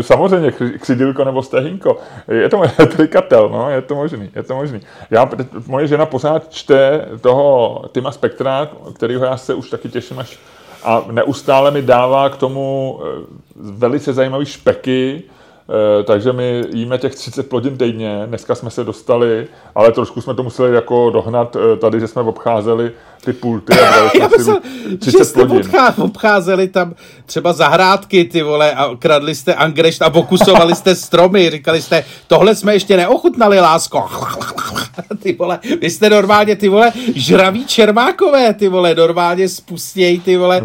[0.00, 1.96] Samozřejmě, křidilko nebo stehinko.
[2.28, 2.62] Je to
[2.96, 4.80] trikatel, no, je to možný, je to možný.
[5.10, 5.30] Já,
[5.66, 10.38] moje žena pořád čte toho Tima Spektra, kterýho já se už taky těším až
[10.84, 13.24] a neustále mi dává k tomu eh,
[13.56, 15.22] velice zajímavý špeky,
[15.68, 20.34] Eh, takže my jíme těch 30 plodin týdně, dneska jsme se dostali, ale trošku jsme
[20.34, 22.92] to museli jako dohnat eh, tady, že jsme obcházeli
[23.24, 24.60] ty pulty a brali jsme myslel,
[24.98, 25.70] 30 že jste plodin.
[25.98, 26.94] obcházeli tam
[27.26, 32.54] třeba zahrádky, ty vole, a kradli jste angrešt a pokusovali jste stromy, říkali jste, tohle
[32.54, 34.08] jsme ještě neochutnali, lásko.
[35.22, 40.62] ty vole, vy jste normálně, ty vole, žraví čermákové, ty vole, normálně spustěj, ty vole,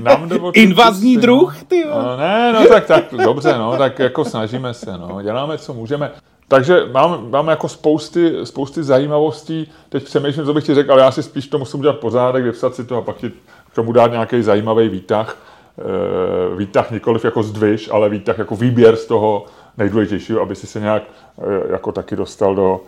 [0.00, 2.04] Nám invazní druh, ty vole.
[2.04, 6.10] No, ne, no tak, tak, dobře, no, tak jako snažíme se, no, děláme, co můžeme.
[6.50, 9.70] Takže mám, mám jako spousty, spousty zajímavostí.
[9.88, 12.74] Teď přemýšlím, co bych ti řekl, ale já si spíš to musím udělat pořádek, vypsat
[12.74, 13.30] si to a pak ti
[13.72, 15.36] k tomu dát nějaký zajímavý výtah.
[15.78, 19.44] E, výtah nikoliv jako zdviž, ale výtah jako výběr z toho
[19.78, 22.80] nejdůležitějšího, aby si se nějak e, jako taky dostal do,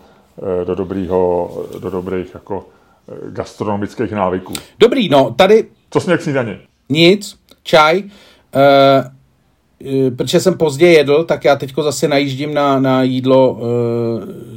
[0.62, 2.66] e, do, dobrýho, do dobrých jako
[3.28, 4.52] gastronomických návyků.
[4.78, 5.66] Dobrý, no tady...
[5.90, 6.58] Co jsi měl k snídani?
[6.88, 8.02] Nic, čaj.
[8.54, 9.10] Eh,
[10.16, 13.60] protože jsem pozdě jedl, tak já teďko zase najíždím na, na jídlo, uh,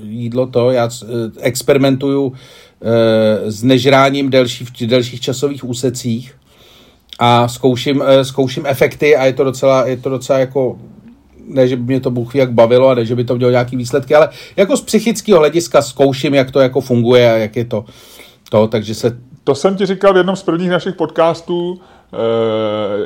[0.04, 1.10] jídlo to, já uh,
[1.40, 2.34] experimentuju
[3.46, 6.36] s nežráním delší, v delších časových úsecích
[7.20, 10.78] a zkouším, zkouším efekty a je to docela, je to docela jako
[11.48, 13.78] ne, že by mě to Bůh jak bavilo a ne, že by to mělo nějaký
[13.78, 17.86] výsledky, ale jako z psychického hlediska zkouším, jak to jako funguje a jak je to
[18.50, 19.18] to, takže se...
[19.44, 21.80] To jsem ti říkal v jednom z prvních našich podcastů,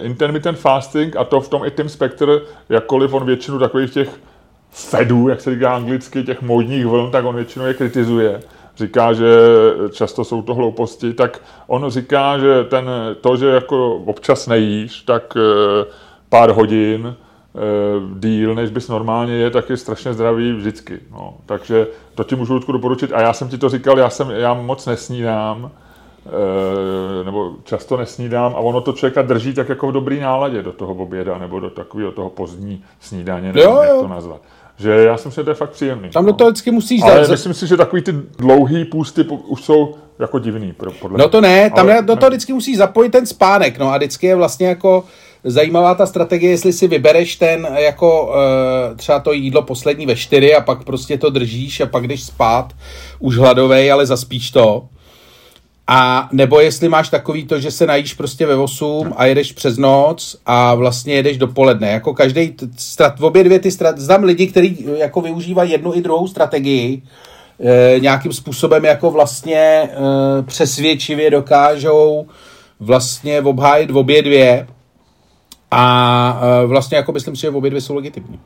[0.02, 4.20] intermittent fasting a to v tom i Tim Spector, jakkoliv on většinu takových těch
[4.72, 8.40] fedů, jak se říká anglicky, těch módních vln, tak on většinou je kritizuje.
[8.78, 9.26] Říká, že
[9.92, 12.90] často jsou to hlouposti, tak on říká, že ten,
[13.22, 15.42] to, že jako občas nejíš, tak uh,
[16.30, 21.00] pár hodin uh, díl, než bys normálně je, tak je strašně zdravý vždycky.
[21.12, 21.38] No.
[21.46, 23.14] Takže to ti můžu doporučit.
[23.14, 25.89] A já jsem ti to říkal, já, jsem, já moc nesnídám, Eh,
[27.26, 30.94] nebo často nesnídám a ono to člověka drží tak jako v dobrý náladě do toho
[30.94, 33.82] oběda nebo do takového toho pozdní snídaně, nevím, jo, jo.
[33.82, 34.42] jak to nazvat.
[34.78, 36.10] Že já si myslím, že to je fakt příjemný.
[36.10, 37.32] Tam do toho vždycky musíš Ale za...
[37.32, 40.74] myslím si, že takový ty dlouhý půsty už jsou jako divný.
[41.02, 43.98] Podle no to ne, tam Ale, do toho vždycky musíš zapojit ten spánek, no a
[43.98, 45.04] vždycky je vlastně jako
[45.44, 48.34] zajímavá ta strategie, jestli si vybereš ten jako
[48.92, 52.24] e, třeba to jídlo poslední ve čtyři a pak prostě to držíš a pak jdeš
[52.24, 52.74] spát
[53.20, 54.88] už hladovej, ale zaspíš to
[55.92, 59.78] a nebo jestli máš takový to, že se najíš prostě ve 8 a jedeš přes
[59.78, 61.90] noc a vlastně jedeš dopoledne.
[61.90, 66.28] Jako každý, strat, obě dvě ty strat, znám lidi, kteří jako využívají jednu i druhou
[66.28, 67.02] strategii,
[67.60, 69.90] e, nějakým způsobem jako vlastně e,
[70.42, 72.28] přesvědčivě dokážou
[72.80, 74.68] vlastně obhájit obě dvě
[75.72, 78.40] a e, vlastně jako myslím si, že obě dvě jsou legitimní.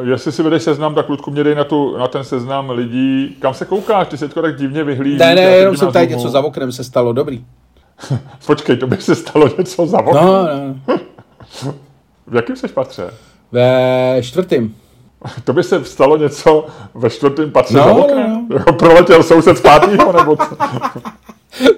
[0.00, 3.36] Uh, jestli si vedeš seznam, tak Ludku mě dej na, tu, na ten seznam lidí.
[3.40, 4.08] Kam se koukáš?
[4.08, 5.18] Ty se to tak divně vyhlížíš.
[5.18, 7.44] Ne, ne, jenom jsem tady něco za oknem se stalo, dobrý.
[8.46, 10.24] Počkej, to by se stalo něco za oknem.
[10.24, 10.48] No,
[10.88, 11.74] no.
[12.26, 13.10] V jakém seš patře?
[13.52, 14.76] Ve čtvrtým.
[15.44, 18.48] To by se stalo něco ve čtvrtém patře No, za no, oknem?
[18.52, 20.56] Jako Proletěl soused z pátýho, nebo co?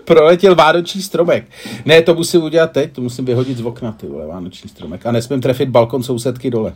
[0.05, 1.45] Proletěl vánoční stromek.
[1.85, 5.07] Ne, to musím udělat teď, to musím vyhodit z okna, ty vole, vánoční stromek.
[5.07, 6.73] A nesmím trefit balkon sousedky dole.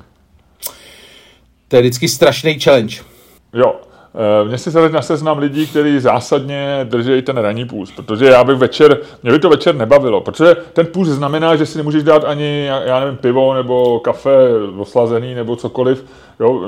[1.69, 2.97] To je vždycky strašný challenge.
[3.53, 3.75] Jo,
[4.15, 8.45] eh, mně si zařadit na seznam lidí, kteří zásadně drží ten ranní půst, protože já
[8.45, 12.25] bych večer, mě by to večer nebavilo, protože ten půst znamená, že si nemůžeš dát
[12.25, 14.31] ani, já nevím, pivo nebo kafe
[14.79, 16.05] oslazený nebo cokoliv,
[16.41, 16.61] jo,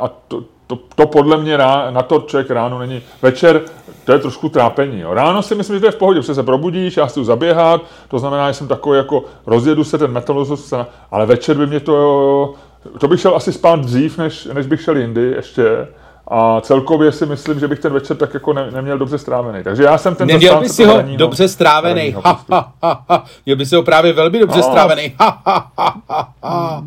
[0.00, 3.02] a to, to, to podle mě rá, na to člověk ráno není.
[3.22, 3.62] Večer
[4.04, 5.00] to je trošku trápení.
[5.00, 5.14] Jo.
[5.14, 7.82] Ráno si myslím, že to je v pohodě, protože se probudíš, já si jdu zaběhat,
[8.08, 10.74] to znamená, že jsem takový jako rozjedu se ten metabolismus,
[11.10, 12.54] ale večer by mě to,
[13.00, 15.88] to bych šel asi spát dřív, než, než bych šel jindy ještě.
[16.28, 19.62] A celkově si myslím, že bych ten večer tak jako ne, neměl dobře strávený.
[19.64, 22.16] Takže já jsem ten Neměl by si ho ranního- dobře strávený.
[22.24, 23.24] Ha, ha, ha, ha.
[23.46, 24.62] Měl by si ho právě velmi dobře No.
[24.62, 25.14] strávený.
[25.20, 26.84] Ha, ha, ha, ha, ha.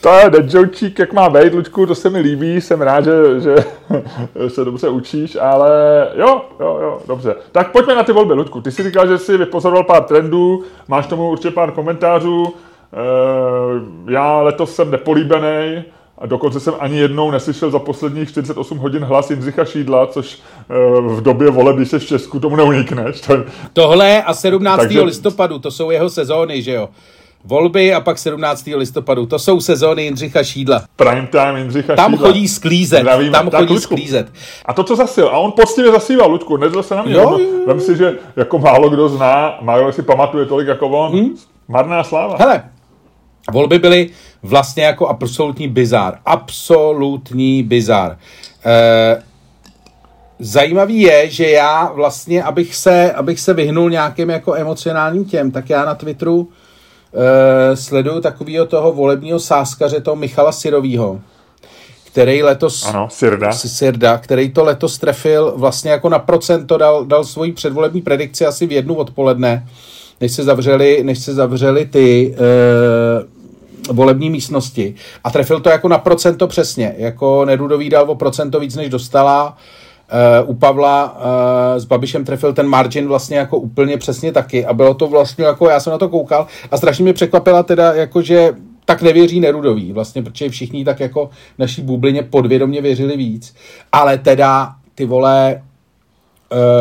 [0.00, 3.54] To je deadjočík, jak má být, Luďku, to se mi líbí, jsem rád, že, že
[4.48, 5.70] se dobře učíš, ale
[6.14, 7.34] jo, jo, jo, dobře.
[7.52, 8.60] Tak pojďme na ty volby, Luďku.
[8.60, 12.54] Ty jsi říkal, že jsi vypozoroval pár trendů, máš tomu určitě pár komentářů.
[12.92, 15.82] Eh, Já letos jsem nepolíbený,
[16.18, 20.38] a dokonce jsem ani jednou neslyšel za posledních 48 hodin hlas Jindřicha Šídla, což
[20.70, 23.20] eh, v době voleb, když jsi v Česku, tomu neunikneš.
[23.20, 23.36] To
[23.72, 24.78] Tohle a 17.
[24.80, 26.88] Takže- listopadu, to jsou jeho sezóny, že jo?
[27.44, 28.64] Volby a pak 17.
[28.76, 30.82] listopadu, to jsou sezóny Jindřicha Šídla.
[30.96, 32.26] prime time Jindřicha Tam Šídla.
[32.28, 33.30] chodí sklízet, Zdravíme.
[33.32, 33.94] tam Tak, chodí Luďku.
[33.94, 34.32] sklízet.
[34.64, 35.28] A to, co zasil.
[35.28, 37.14] A on poctivě zasíval, Luďku, nedal se na mě.
[37.14, 37.46] Jo, jo.
[37.66, 41.12] Vem si, že jako málo kdo zná, málo si pamatuje tolik jako on.
[41.12, 41.34] Hmm?
[41.68, 42.36] Marná sláva.
[42.38, 42.62] Hele,
[43.50, 44.10] volby byly
[44.42, 46.18] vlastně jako absolutní bizár.
[46.26, 48.18] Absolutní bizár.
[48.64, 49.22] E,
[50.38, 55.70] zajímavý je, že já vlastně, abych se, abych se vyhnul nějakým jako emocionálním těm, tak
[55.70, 56.48] já na Twitteru
[57.14, 61.20] e, sleduju takového toho volebního sáskaře, toho Michala Sirovýho,
[62.12, 62.86] který letos...
[62.88, 63.52] Ano, Sirda.
[63.52, 68.66] Sirda, který to letos trefil vlastně jako na procento, dal, dal svoji předvolební predikci asi
[68.66, 69.66] v jednu odpoledne,
[70.20, 72.38] než se zavřeli, než se zavřeli ty e,
[73.90, 74.94] volební místnosti.
[75.24, 76.94] A trefil to jako na procento přesně.
[76.98, 79.56] Jako Nerudový dal o procento víc, než dostala.
[80.08, 81.18] E, u Pavla
[81.76, 84.66] e, s Babišem trefil ten margin vlastně jako úplně přesně taky.
[84.66, 87.92] A bylo to vlastně jako, já jsem na to koukal a strašně mě překvapila teda
[87.92, 88.52] jako, že
[88.84, 93.54] tak nevěří Nerudový, vlastně, protože všichni tak jako naší bublině podvědomě věřili víc.
[93.92, 95.62] Ale teda ty vole,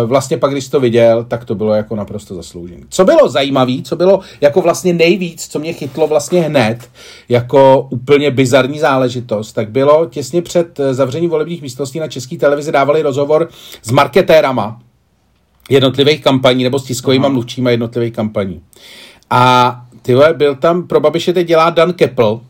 [0.05, 2.81] vlastně pak, když to viděl, tak to bylo jako naprosto zasloužené.
[2.89, 6.89] Co bylo zajímavé, co bylo jako vlastně nejvíc, co mě chytlo vlastně hned,
[7.29, 12.71] jako úplně bizarní záležitost, tak bylo těsně před eh, zavřením volebních místností na české televizi
[12.71, 13.49] dávali rozhovor
[13.83, 14.79] s marketérama
[15.69, 18.61] jednotlivých kampaní nebo s tiskovými mluvčíma jednotlivých kampaní.
[19.29, 22.41] A ty vole, byl tam, pro Babiše teď dělá Dan Keppel,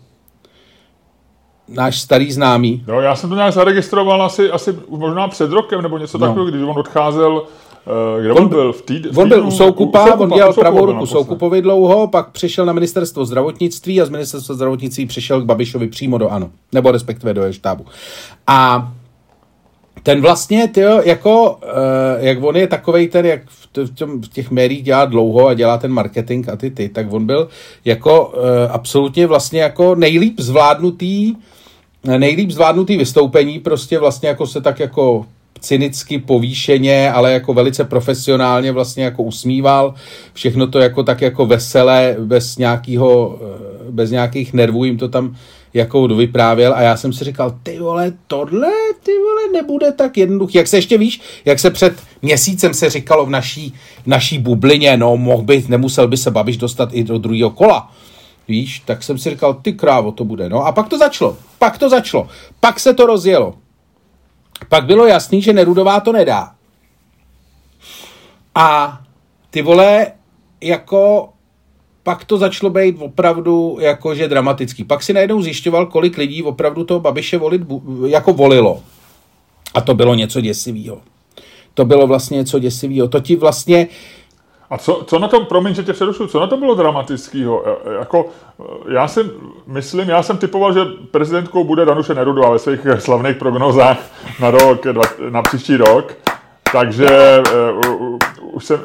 [1.72, 5.98] náš starý známý, Jo, já jsem to nějak zaregistroval asi, asi možná před rokem, nebo
[5.98, 6.28] něco No.
[6.28, 7.44] takového, když on odcházel,
[8.18, 8.74] eh, kde on, On- byl?
[8.74, 11.06] V týd, v On byl u Soukupa, Soukupa, on dělal u pravou ruku.
[11.06, 16.18] Soukupovi dlouho, pak přišel na ministerstvo zdravotnictví a z ministerstva zdravotnictví přišel k Babišovi přímo
[16.18, 17.86] do ANO, nebo respektive do jeho štábu.
[18.48, 18.90] A
[20.04, 21.60] ten vlastně, tyjo, jako, uh,
[22.18, 25.78] jak on je takovej ten, jak v, tom, v těch médiích dělá dlouho a dělá
[25.78, 27.48] ten marketing a ty ty, tak on byl
[27.86, 28.34] jako uh,
[28.70, 31.36] absolutně vlastně jako nejlíp zvládnutý,
[32.18, 35.26] nejlíp zvládnutý vystoupení, prostě vlastně jako se tak jako
[35.60, 39.94] cynicky, povýšeně, ale jako velice profesionálně vlastně jako usmíval.
[40.34, 45.36] Všechno to jako tak jako veselé, bez nějakého, eh, bez nějakých nervů jim to tam
[45.74, 48.72] jako vyprávěl a já jsem si říkal, ty vole, tohle,
[49.04, 50.58] ty vole, nebude tak jednoduchý.
[50.58, 53.74] Jak se ještě víš, jak se před měsícem se říkalo v naší,
[54.06, 57.92] naší bublině, no mohl by, nemusel by se Babiš dostat i do druhého kola.
[58.48, 60.50] Víš, tak jsem si říkal, ty krávo, to bude.
[60.50, 62.28] No a pak to začalo, pak to začalo,
[62.60, 63.56] pak se to rozjelo.
[64.70, 66.52] Pak bylo jasný, že Nerudová to nedá.
[68.56, 69.00] A
[69.50, 70.12] ty vole,
[70.62, 71.30] jako
[72.10, 74.84] pak to začalo být opravdu jakože dramatický.
[74.84, 77.62] Pak si najednou zjišťoval, kolik lidí opravdu toho Babiše volit,
[78.06, 78.82] jako volilo.
[79.74, 81.02] A to bylo něco děsivého.
[81.74, 83.08] To bylo vlastně něco děsivého.
[83.08, 83.88] To ti vlastně,
[84.70, 87.64] A co, co na tom, promiň, že tě přerušu, co na to bylo dramatického?
[87.68, 88.26] E, Jako,
[88.90, 89.20] e, já si
[89.68, 93.98] myslím, já jsem typoval, že prezidentkou bude Danuše Nerudová ve svých slavných prognozách
[94.40, 94.86] na rok,
[95.30, 96.18] na příští rok.
[96.72, 97.44] Takže e,
[98.42, 98.80] už jsem,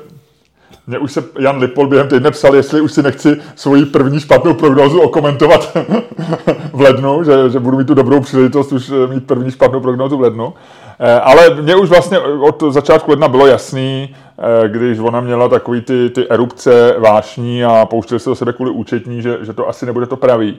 [0.87, 4.55] mě už se Jan Lipol během týdne psal, jestli už si nechci svoji první špatnou
[4.55, 5.77] prognózu okomentovat
[6.73, 10.17] v lednu, že, že budu mít tu dobrou příležitost už eh, mít první špatnou prognózu
[10.17, 10.55] v lednu.
[11.23, 14.15] Ale mě už vlastně od začátku ledna bylo jasný,
[14.67, 19.23] když ona měla takový ty, ty erupce vášní a pouštěl se do sebe kvůli účetní,
[19.23, 20.57] že, že to asi nebude to pravý.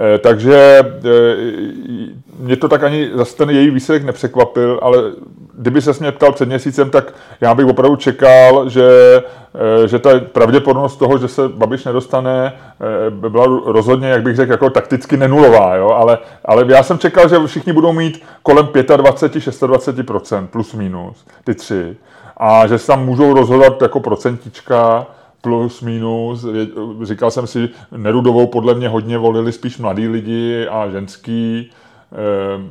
[0.00, 1.36] Eh, takže eh,
[2.38, 4.98] mě to tak ani zase ten její výsledek nepřekvapil, ale
[5.54, 8.88] kdyby se mě ptal před měsícem, tak já bych opravdu čekal, že,
[9.84, 12.52] eh, že ta pravděpodobnost toho, že se Babiš nedostane,
[13.10, 15.90] by byla rozhodně, jak bych řekl, jako takticky nenulová, jo?
[15.90, 21.96] Ale, ale já jsem čekal, že všichni budou mít kolem 25-26% plus minus, ty tři.
[22.36, 25.06] A že se tam můžou rozhodovat jako procentička,
[25.40, 26.46] plus, minus.
[27.02, 31.70] Říkal jsem si, Nerudovou podle mě hodně volili spíš mladí lidi a ženský.
[32.12, 32.70] Ehm,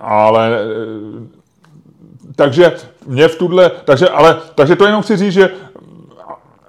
[0.00, 0.58] ale
[2.36, 2.72] takže
[3.06, 5.50] mě v tuhle, takže, ale, takže to jenom chci říct, že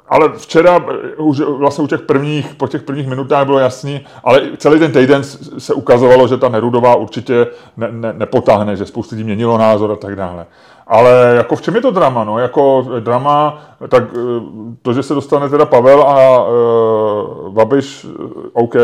[0.08, 0.86] ale včera
[1.18, 5.24] už vlastně u těch prvních, po těch prvních minutách bylo jasný, ale celý ten týden
[5.58, 9.96] se ukazovalo, že ta Nerudová určitě ne, ne, nepotáhne, že spoustu lidí měnilo názor a
[9.96, 10.46] tak dále.
[10.88, 12.24] Ale jako v čem je to drama?
[12.24, 12.40] No?
[12.40, 14.18] Jako drama, tak eh,
[14.82, 18.76] to, že se dostane teda Pavel a uh, Babiš, eh, OK,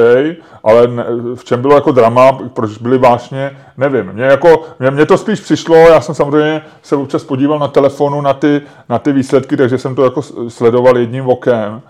[0.63, 4.13] ale ne, v čem bylo jako drama, proč byly vášně, nevím.
[4.13, 8.33] Mně, jako, mě, to spíš přišlo, já jsem samozřejmě se občas podíval na telefonu na
[8.33, 11.81] ty, na ty výsledky, takže jsem to jako sledoval jedním okem.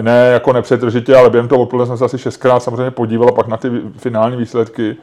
[0.00, 3.56] Ne, jako nepřetržitě, ale během toho odpoledne jsem se asi šestkrát samozřejmě podíval pak na
[3.56, 4.96] ty finální výsledky.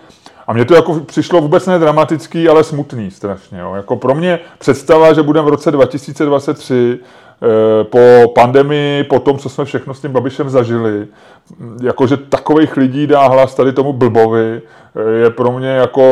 [0.48, 3.60] A mně to jako přišlo vůbec ne dramatický, ale smutný strašně.
[3.60, 3.74] Jo.
[3.76, 9.50] Jako pro mě představa, že budeme v roce 2023 eh, po pandemii, po tom, co
[9.50, 11.08] jsme všechno s tím Babišem zažili,
[11.84, 14.62] jakože takových lidí dá hlas tady tomu blbovi,
[14.96, 16.04] eh, je pro mě jako,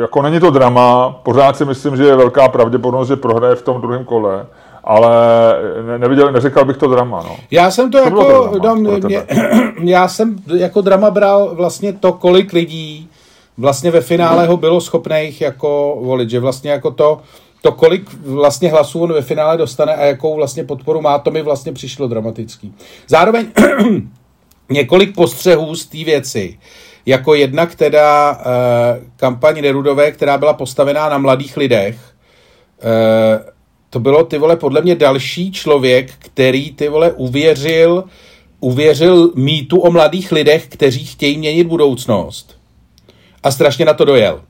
[0.00, 3.80] jako není to drama, pořád si myslím, že je velká pravděpodobnost, že prohraje v tom
[3.80, 4.46] druhém kole,
[4.88, 5.10] ale
[5.98, 7.22] neviděl, neříkal bych to drama.
[7.22, 7.36] No.
[7.50, 9.22] Já jsem to, to jako, to drama, dám, mě,
[9.92, 13.08] já jsem jako drama bral vlastně to, kolik lidí
[13.58, 17.20] vlastně ve finále ho bylo schopných jako volit, že vlastně jako to,
[17.62, 21.42] to, kolik vlastně hlasů on ve finále dostane a jakou vlastně podporu má, to mi
[21.42, 22.74] vlastně přišlo dramatický.
[23.06, 23.46] Zároveň
[24.68, 26.58] několik postřehů z té věci.
[27.06, 31.96] Jako jednak teda e, kampaň Nerudové, která byla postavená na mladých lidech,
[32.82, 33.57] e,
[33.90, 38.04] to bylo ty vole podle mě další člověk, který ty vole uvěřil,
[38.60, 42.58] uvěřil mýtu o mladých lidech, kteří chtějí měnit budoucnost.
[43.42, 44.42] A strašně na to dojel.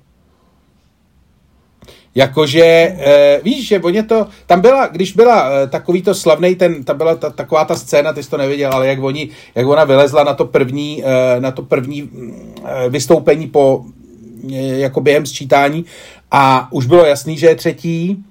[2.14, 6.84] Jakože, e, víš, že oni to, tam byla, když byla e, takový to slavný, ten,
[6.84, 9.84] tam byla ta, taková ta scéna, ty jsi to neviděl, ale jak, oni, jak ona
[9.84, 12.10] vylezla na to první, e, na to první
[12.64, 13.84] e, vystoupení po,
[14.52, 15.84] e, jako během sčítání.
[16.30, 18.24] A už bylo jasný, že je třetí,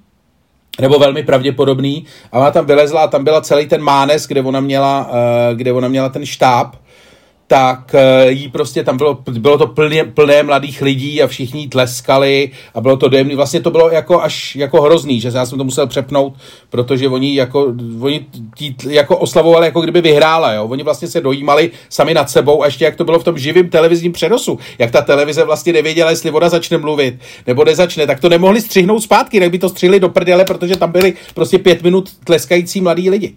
[0.80, 4.60] nebo velmi pravděpodobný, a ona tam vylezla a tam byla celý ten mánes, kde ona
[4.60, 6.76] měla, e, kde ona měla ten štáb,
[7.48, 12.50] tak eh, jí prostě tam bylo, bylo to plně, plné mladých lidí a všichni tleskali
[12.74, 13.34] a bylo to dojemný.
[13.34, 16.34] Vlastně to bylo jako až jako hrozný, že já jsem to musel přepnout,
[16.70, 20.66] protože oni jako, oni tí, jako oslavovali, jako kdyby vyhrála, jo.
[20.66, 23.68] Oni vlastně se dojímali sami nad sebou a ještě jak to bylo v tom živém
[23.68, 27.14] televizním přenosu, jak ta televize vlastně nevěděla, jestli voda začne mluvit
[27.46, 30.92] nebo nezačne, tak to nemohli střihnout zpátky, jak by to střihli do prdele, protože tam
[30.92, 33.34] byli prostě pět minut tleskající mladí lidi.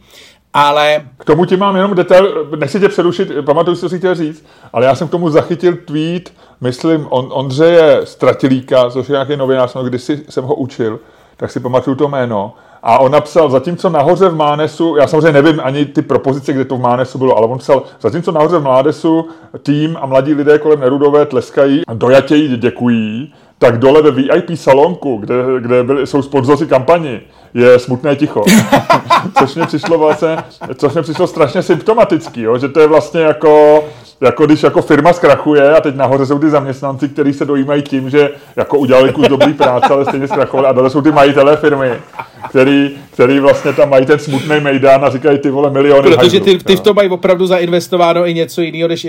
[0.54, 1.02] Ale...
[1.18, 4.86] K tomu ti mám jenom detail, nechci tě přerušit, pamatuju co jsi chtěl říct, ale
[4.86, 9.84] já jsem k tomu zachytil tweet, myslím, on, Ondřeje Stratilíka, což je nějaký novinář, no,
[9.84, 11.00] když jsem ho učil,
[11.38, 12.54] tak si pamatuju to jméno.
[12.84, 16.78] A on napsal, zatímco nahoře v Mánesu, já samozřejmě nevím ani ty propozice, kde to
[16.78, 19.28] v Mánesu bylo, ale on psal, zatímco nahoře v Mánesu
[19.64, 25.36] tým a mladí lidé kolem Nerudové tleskají, dojatějí děkují, tak dole ve VIP salonku, kde,
[25.60, 27.22] kde byly, jsou sponzoři kampani,
[27.54, 28.44] je smutné ticho.
[29.40, 30.38] což mě přišlo vlastně,
[30.76, 32.58] což mě přišlo strašně symptomatický, jo?
[32.58, 33.84] že to je vlastně jako,
[34.22, 38.10] jako když jako firma zkrachuje a teď nahoře jsou ty zaměstnanci, kteří se dojímají tím,
[38.10, 41.92] že jako udělali kus dobrý práce, ale stejně zkrachovali a dole jsou ty majitelé firmy,
[42.50, 46.58] který, který vlastně tam mají ten smutný mejdán a říkají ty vole miliony Protože ty,
[46.58, 49.08] ty v tom mají opravdu zainvestováno i něco jiného než,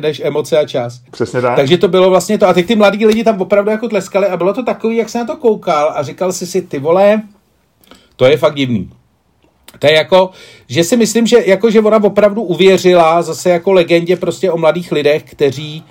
[0.00, 1.00] než emoce a čas.
[1.10, 1.56] Přesně tak.
[1.56, 2.48] Takže to bylo vlastně to.
[2.48, 5.18] A teď ty mladí lidi tam opravdu jako tleskali a bylo to takový, jak se
[5.18, 7.22] na to koukal a říkal si si, ty vole,
[8.16, 8.90] to je fakt divný.
[9.78, 10.30] To je jako,
[10.68, 14.92] že si myslím, že, jako, že ona opravdu uvěřila zase jako legendě prostě o mladých
[14.92, 15.84] lidech, kteří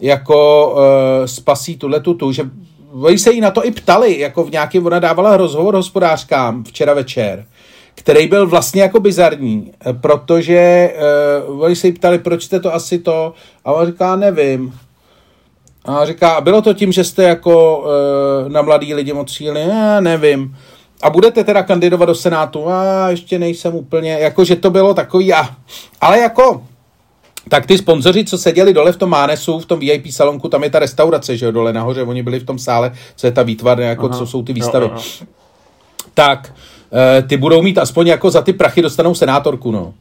[0.00, 2.42] jako uh, spasí tuhle tu, že
[3.00, 6.94] oni se jí na to i ptali, jako v nějakém, ona dávala rozhovor hospodářkám včera
[6.94, 7.46] večer,
[7.94, 10.92] který byl vlastně jako bizarní, protože
[11.48, 13.32] uh, oni se jí ptali, proč jste to asi to,
[13.64, 14.74] a on říká, nevím.
[15.84, 19.60] A říká, bylo to tím, že jste jako uh, na mladý lidi moc cíli?
[19.60, 20.56] Já nevím.
[21.02, 22.68] A budete teda kandidovat do Senátu?
[22.68, 25.48] A ještě nejsem úplně, jako že to bylo takový, a,
[26.00, 26.62] ale jako,
[27.48, 30.70] tak ty sponzoři, co seděli dole v tom Mánesu, v tom VIP salonku, tam je
[30.70, 33.84] ta restaurace, že jo, dole nahoře, oni byli v tom sále, co je ta výtvarna,
[33.84, 34.18] jako Aha.
[34.18, 34.86] co jsou ty výstavy.
[34.86, 35.26] Jo, jo.
[36.14, 36.54] Tak,
[37.18, 39.94] e, ty budou mít aspoň jako za ty prachy dostanou senátorku, no.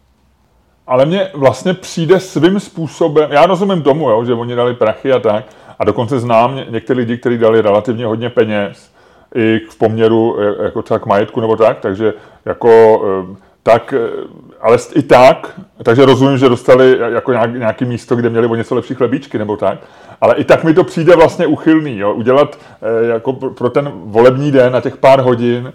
[0.88, 5.20] Ale mně vlastně přijde svým způsobem, já rozumím tomu, jo, že oni dali prachy a
[5.20, 5.46] tak,
[5.80, 8.92] a dokonce znám ně, některé lidi, kteří dali relativně hodně peněz,
[9.38, 12.14] i v poměru e, jako třeba k majetku nebo tak, takže
[12.46, 14.00] jako e, tak, e,
[14.62, 18.76] ale i tak, takže rozumím, že dostali jako nějak, nějaký místo, kde měli o něco
[18.76, 19.78] lepší chlebíčky nebo tak,
[20.22, 22.58] ale i tak mi to přijde vlastně uchylný, jo, udělat
[23.10, 25.74] jako pro ten volební den na těch pár hodin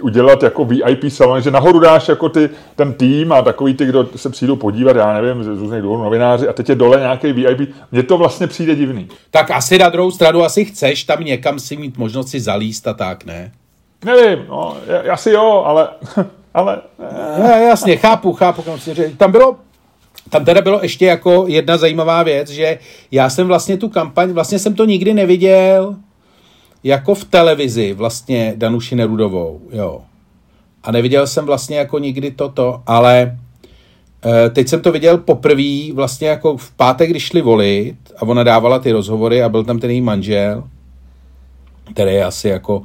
[0.00, 4.08] udělat jako VIP salon, že nahoru dáš jako ty, ten tým a takový ty, kdo
[4.16, 7.74] se přijdou podívat, já nevím, z různých důvodů novináři a teď je dole nějaký VIP.
[7.92, 9.08] Mně to vlastně přijde divný.
[9.30, 12.94] Tak asi na druhou stranu asi chceš tam někam si mít možnost si zalíst a
[12.94, 13.52] tak, ne?
[14.04, 14.76] Nevím, no,
[15.12, 15.88] asi jo, ale...
[16.54, 16.80] ale
[17.38, 19.16] ne, jasně, chápu, chápu, kam si říct.
[19.16, 19.56] Tam bylo
[20.30, 22.78] tam teda bylo ještě jako jedna zajímavá věc, že
[23.10, 25.96] já jsem vlastně tu kampaň, vlastně jsem to nikdy neviděl,
[26.84, 30.00] jako v televizi vlastně Danuši Nerudovou, jo.
[30.82, 33.38] A neviděl jsem vlastně jako nikdy toto, ale
[34.26, 38.42] e, teď jsem to viděl poprvé vlastně jako v pátek, když šli volit a ona
[38.42, 40.64] dávala ty rozhovory a byl tam ten její manžel,
[41.92, 42.82] který je asi jako,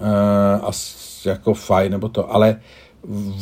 [0.00, 2.56] e, asi jako fajn nebo to, ale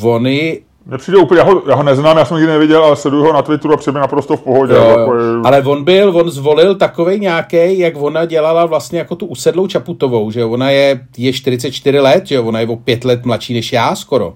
[0.02, 0.60] oni
[0.90, 3.32] mně přijde úplně, já ho, já ho neznám, já jsem nikdy neviděl, ale sleduju ho
[3.32, 4.74] na Twitteru a přijde naprosto v pohodě.
[4.74, 5.22] Jo, jako je...
[5.44, 10.30] Ale on byl, on zvolil takový nějaký, jak ona dělala vlastně jako tu usedlou Čaputovou,
[10.30, 13.94] že ona je, je 44 let, že ona je o 5 let mladší než já
[13.94, 14.34] skoro.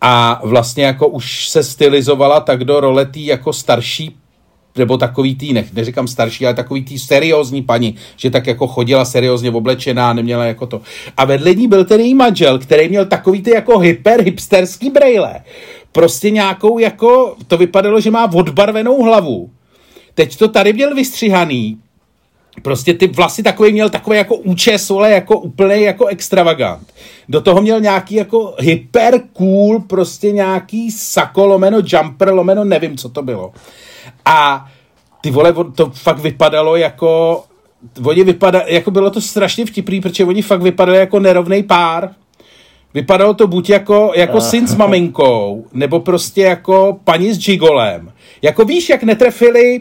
[0.00, 4.16] A vlastně jako už se stylizovala tak do role tý jako starší
[4.76, 9.04] nebo takový tý, ne, neříkám starší, ale takový tý seriózní paní, že tak jako chodila
[9.04, 10.80] seriózně oblečená, neměla jako to.
[11.16, 15.40] A vedle ní byl ten její manžel, který měl takový ty jako hyper hipsterský brejle.
[15.92, 19.50] Prostě nějakou jako, to vypadalo, že má odbarvenou hlavu.
[20.14, 21.78] Teď to tady měl vystřihaný,
[22.62, 26.92] Prostě ty vlasy takový měl takový jako účes, ale jako úplný jako extravagant.
[27.28, 33.08] Do toho měl nějaký jako hyper cool, prostě nějaký sako lomeno jumper lomeno, nevím, co
[33.08, 33.52] to bylo.
[34.24, 34.66] A
[35.20, 37.44] ty vole, to fakt vypadalo jako,
[38.04, 42.10] oni vypada, jako bylo to strašně vtipný, protože oni fakt vypadali jako nerovný pár.
[42.94, 48.12] Vypadalo to buď jako, jako syn s maminkou, nebo prostě jako paní s džigolem.
[48.42, 49.80] Jako víš, jak netrefili,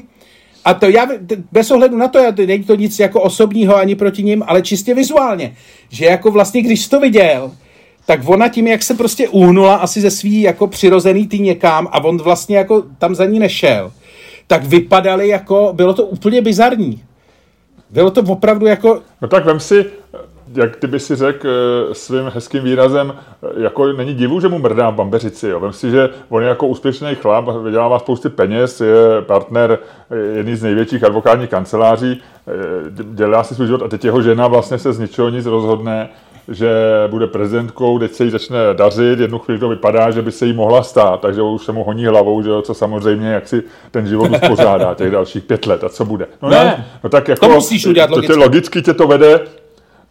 [0.65, 1.07] a to já,
[1.51, 5.55] bez ohledu na to, není to nic jako osobního ani proti ním, ale čistě vizuálně,
[5.89, 7.51] že jako vlastně, když jsi to viděl,
[8.05, 12.03] tak ona tím, jak se prostě uhnula asi ze svý jako přirozený tý někam a
[12.03, 13.91] on vlastně jako tam za ní nešel,
[14.51, 17.03] tak vypadaly jako, bylo to úplně bizarní.
[17.89, 19.01] Bylo to opravdu jako...
[19.21, 19.85] No tak vem si,
[20.53, 24.59] jak ty by si řekl eh, svým hezkým výrazem, eh, jako není divu, že mu
[24.59, 25.47] mrdá bambeřici.
[25.47, 25.59] Jo.
[25.59, 29.79] Vem si, že on je jako úspěšný chlap, vydělává spousty peněz, je partner
[30.11, 32.21] eh, jedný z největších advokátních kanceláří,
[33.13, 36.09] dělá si svůj život a teď jeho žena vlastně se z ničeho nic rozhodne,
[36.51, 36.69] že
[37.07, 40.53] bude prezidentkou, teď se jí začne dařit, jednu chvíli to vypadá, že by se jí
[40.53, 44.07] mohla stát, takže už se mu honí hlavou, že jo, co samozřejmě, jak si ten
[44.07, 46.27] život uspořádá těch dalších pět let a co bude.
[46.41, 48.33] No ne, ne no tak jako, to musíš udělat logicky.
[48.33, 49.39] Tě, logicky tě to vede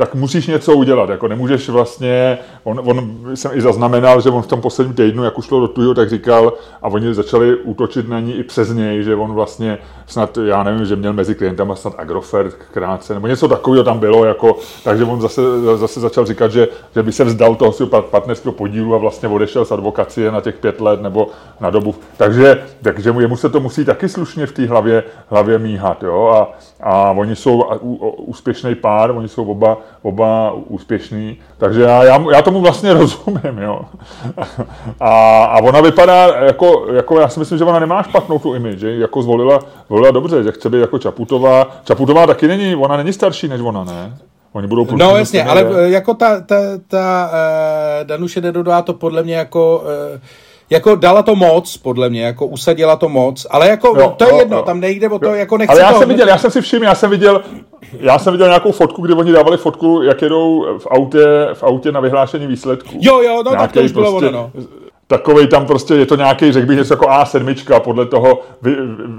[0.00, 1.10] tak musíš něco udělat.
[1.10, 5.38] Jako nemůžeš vlastně, on, on jsem i zaznamenal, že on v tom posledním týdnu, jak
[5.38, 9.02] už šlo do tuju, tak říkal, a oni začali útočit na ní i přes něj,
[9.02, 13.48] že on vlastně snad, já nevím, že měl mezi klientama snad Agrofert krátce, nebo něco
[13.48, 15.42] takového tam bylo, jako, takže on zase,
[15.76, 19.64] zase začal říkat, že, že by se vzdal toho svého partnerského podílu a vlastně odešel
[19.64, 21.28] z advokacie na těch pět let nebo
[21.60, 21.94] na dobu.
[22.16, 26.02] Takže, takže jemu se to musí taky slušně v té hlavě, hlavě míhat.
[26.02, 26.26] Jo?
[26.28, 27.62] A, a oni jsou
[28.16, 33.80] úspěšný pár, oni jsou oba oba úspěšný, takže já, já, já tomu vlastně rozumím, jo.
[35.00, 38.78] A, a ona vypadá jako, jako, já si myslím, že ona nemá špatnou tu image,
[38.78, 41.66] že jako zvolila, zvolila dobře, že chce být jako Čaputová.
[41.84, 44.16] Čaputová taky není, ona není starší než ona, ne?
[44.52, 46.56] Oni budou No jasně, ale jako ta, ta,
[46.88, 49.82] ta uh, Danuše Dedodová to podle mě jako
[50.14, 50.20] uh,
[50.70, 54.30] jako dala to moc, podle mě, jako usadila to moc, ale jako jo, to je
[54.30, 54.62] jo, jedno, jo.
[54.62, 55.34] tam nejde o to, jo.
[55.34, 57.42] jako nechci Ale já to, jsem viděl, já jsem si všiml, já jsem viděl,
[58.00, 61.92] já jsem viděl nějakou fotku, kdy oni dávali fotku, jak jedou v autě, v autě
[61.92, 62.98] na vyhlášení výsledků.
[63.00, 64.64] Jo, jo, no Nějaký tak to už bylo prostě, ono, no.
[65.06, 68.42] Takový tam prostě, je to nějaký, řekl bych, něco jako A7, podle toho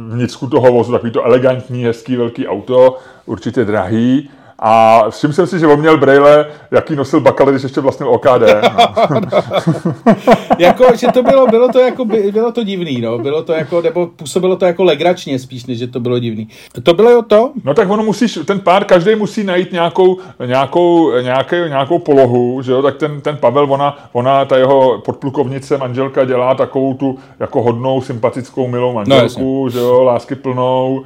[0.09, 4.29] vnitřku toho vozu, takový to elegantní, hezký, velký auto, určitě drahý
[4.63, 8.27] A všiml jsem si, že on měl brejle, jaký nosil Bakale, když ještě vlastnil OKD.
[9.11, 9.43] No.
[10.59, 13.17] jako, že to bylo, bylo to jako, bylo to divný, no.
[13.17, 16.47] Bylo to jako, nebo působilo to jako legračně spíš, než že to bylo divný.
[16.83, 17.51] To bylo jo to?
[17.63, 22.71] No tak ono musíš, ten pár, každý musí najít nějakou, nějakou, nějaké, nějakou polohu, že
[22.71, 27.61] jo, tak ten, ten Pavel, ona, ona, ta jeho podplukovnice, manželka dělá takovou tu jako
[27.61, 31.03] hodnou, sympatickou, milou manželku, no, že jo, lásky plnou,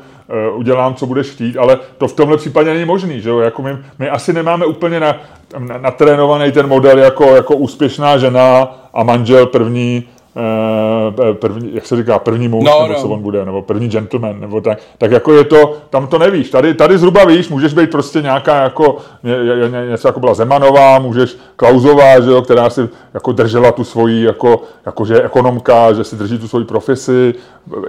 [0.55, 3.39] udělám, co budeš chtít, ale to v tomhle případě není možný, že jo?
[3.39, 5.17] Jako my, my asi nemáme úplně na,
[5.57, 10.24] na, natrénovaný ten model jako, jako úspěšná žena a manžel první, Eh,
[11.33, 13.01] první, jak se říká, první muž, no, nebo no.
[13.01, 16.49] co on bude, nebo první gentleman, nebo tak, tak jako je to, tam to nevíš.
[16.49, 19.35] Tady, tady zhruba víš, můžeš být prostě nějaká jako, ně,
[19.69, 24.23] ně, něco jako byla Zemanová, můžeš Klauzová, že jo, která si jako držela tu svoji,
[24.23, 27.33] jako, jako že je ekonomka, že si drží tu svoji profesi,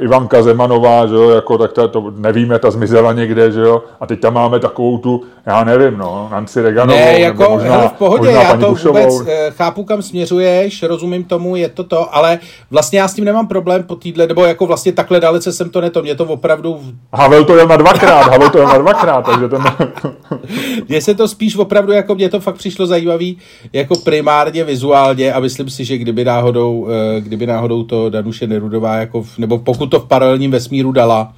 [0.00, 4.06] Ivanka Zemanová, že jo, jako tak ta, to nevíme, ta zmizela někde, že jo, a
[4.06, 7.92] teď tam máme takovou tu, já nevím, no, Nancy Reganovou, ne, jako, možná, hele, v
[7.92, 9.08] pohodě, možná já to Bušovou.
[9.08, 12.35] vůbec eh, chápu, kam směřuješ, rozumím tomu, je to to, ale
[12.70, 15.80] vlastně já s tím nemám problém po týdle, nebo jako vlastně takhle dalece jsem to
[15.80, 16.80] neto, mě to opravdu...
[17.12, 19.64] Havel to jel na dvakrát, Havel to jel na dvakrát, takže ten...
[20.88, 23.38] Mně se to spíš opravdu, jako mě to fakt přišlo zajímavý,
[23.72, 28.96] jako primárně vizuálně a myslím si, že kdyby náhodou, eh, kdyby náhodou to Danuše Nerudová,
[28.96, 31.32] jako, nebo pokud to v paralelním vesmíru dala,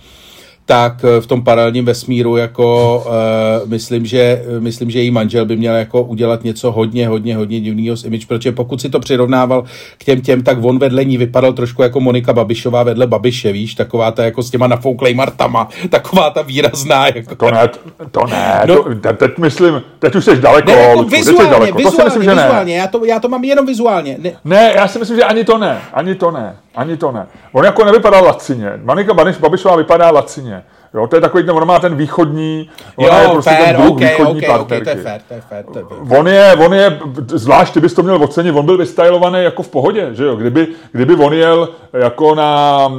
[0.69, 5.57] tak eh, v tom paralelním vesmíru jako uh, myslím, že, myslím, že její manžel by
[5.57, 9.65] měl jako udělat něco hodně, hodně, hodně divného s image, protože pokud si to přirovnával
[9.99, 13.75] k těm těm, tak on vedle ní vypadal trošku jako Monika Babišová vedle Babiše, víš,
[13.75, 17.07] taková ta jako s těma nafouklej martama, taková ta výrazná.
[17.07, 17.35] Jako.
[17.35, 17.69] To ne,
[18.11, 21.77] to ne, no, to, teď myslím, teď už jsi daleko, ne, jako vizuálně, daleko.
[21.79, 22.79] vizuálně, to si myslím, že vizuálně, ne.
[22.79, 24.17] Já, to, já to mám jenom vizuálně.
[24.19, 24.33] Ne.
[24.45, 26.57] ne, já si myslím, že ani to ne, ani to ne.
[26.79, 27.27] Ani to ne.
[27.53, 28.73] On jako nevypadá lacině.
[28.85, 30.63] Monika Babišová vypadá lacině.
[30.95, 33.91] Jo, to je takový, ten, on má ten východní, jo, je prostě fair, ten druh
[33.91, 36.19] okay, východní okay, okay, to je fair, to je fair, to je fair.
[36.19, 39.69] On je, on je, zvlášť ty bys to měl ocenit, on byl vystylovaný jako v
[39.69, 42.93] pohodě, že jo, kdyby, kdyby on jel jako na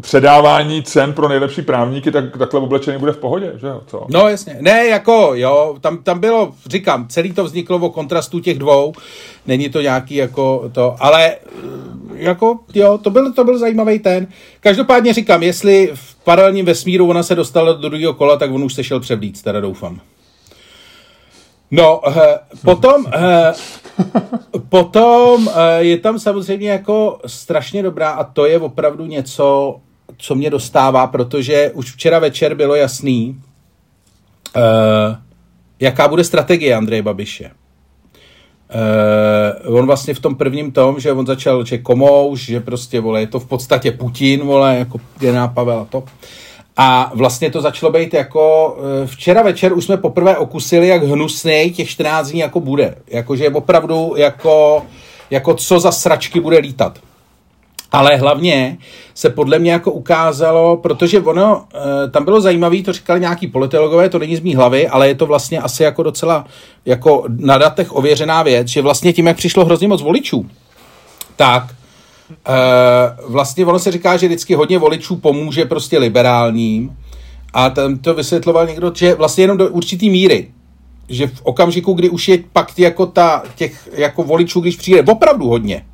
[0.00, 4.06] předávání cen pro nejlepší právníky, tak takhle oblečený bude v pohodě, že jo, co?
[4.08, 8.58] No jasně, ne, jako jo, tam, tam bylo, říkám, celý to vzniklo o kontrastu těch
[8.58, 8.92] dvou,
[9.48, 11.36] není to nějaký jako to, ale
[12.14, 14.26] jako, jo, to byl, to byl zajímavý ten.
[14.60, 18.74] Každopádně říkám, jestli v paralelním vesmíru ona se dostala do druhého kola, tak on už
[18.74, 20.00] se šel převlít, teda doufám.
[21.70, 23.52] No, eh, potom, eh,
[24.68, 29.76] potom eh, je tam samozřejmě jako strašně dobrá a to je opravdu něco,
[30.16, 33.40] co mě dostává, protože už včera večer bylo jasný,
[35.80, 37.50] jaká bude strategie Andreje Babiše.
[39.66, 43.20] Uh, on vlastně v tom prvním tom, že on začal, že komouš, že prostě, vole,
[43.20, 46.04] je to v podstatě Putin, vole, jako generál Pavel a to.
[46.76, 51.70] A vlastně to začalo být jako, uh, včera večer už jsme poprvé okusili, jak hnusný
[51.76, 52.94] těch 14 dní jako bude.
[53.06, 54.82] Jakože opravdu jako,
[55.30, 56.98] jako co za sračky bude lítat.
[57.92, 58.78] Ale hlavně
[59.14, 61.64] se podle mě jako ukázalo, protože ono,
[62.06, 65.14] e, tam bylo zajímavé, to říkali nějaký politologové, to není z mý hlavy, ale je
[65.14, 66.44] to vlastně asi jako docela
[66.84, 70.46] jako na datech ověřená věc, že vlastně tím, jak přišlo hrozně moc voličů,
[71.36, 72.54] tak e,
[73.28, 76.96] vlastně ono se říká, že vždycky hodně voličů pomůže prostě liberálním.
[77.52, 80.50] A tam to vysvětloval někdo, že vlastně jenom do určitý míry,
[81.08, 85.48] že v okamžiku, kdy už je pak jako ta, těch jako voličů, když přijde opravdu
[85.48, 85.84] hodně,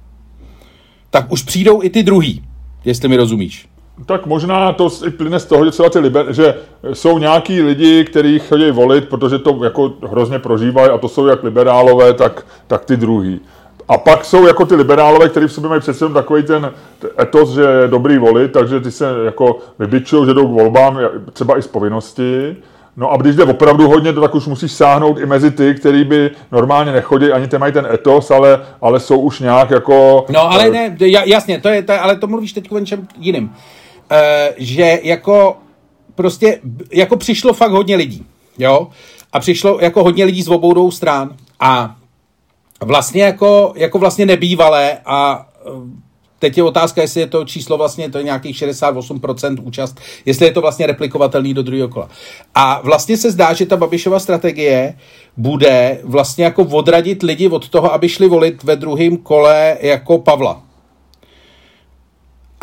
[1.14, 2.42] tak už přijdou i ty druhý,
[2.84, 3.68] jestli mi rozumíš.
[4.06, 6.54] Tak možná to i plyne z toho, že, třeba ty liber, že
[6.92, 11.42] jsou nějaký lidi, kteří chodí volit, protože to jako hrozně prožívají a to jsou jak
[11.42, 13.40] liberálové, tak, tak ty druhý.
[13.88, 16.72] A pak jsou jako ty liberálové, kteří v sobě mají přece takový ten
[17.20, 20.98] etos, že je dobrý volit, takže ty se jako vybičují, že jdou k volbám
[21.32, 22.56] třeba i z povinnosti.
[22.96, 26.30] No a když jde opravdu hodně, tak už musíš sáhnout i mezi ty, který by
[26.52, 30.26] normálně nechodí, ani ty mají ten etos, ale, ale jsou už nějak jako...
[30.28, 33.44] No ale ne, jasně, to je, to ale to mluvíš teď o něčem jiným.
[33.44, 34.18] Uh,
[34.56, 35.56] že jako
[36.14, 36.60] prostě,
[36.92, 38.26] jako přišlo fakt hodně lidí,
[38.58, 38.88] jo?
[39.32, 41.30] A přišlo jako hodně lidí z obou dvou stran
[41.60, 41.96] a
[42.80, 45.46] vlastně jako, jako vlastně nebývalé a
[46.44, 50.52] Teď je otázka, jestli je to číslo vlastně to je nějakých 68% účast, jestli je
[50.52, 52.08] to vlastně replikovatelný do druhého kola.
[52.54, 54.94] A vlastně se zdá, že ta Babišova strategie
[55.36, 60.63] bude vlastně jako odradit lidi od toho, aby šli volit ve druhém kole jako Pavla.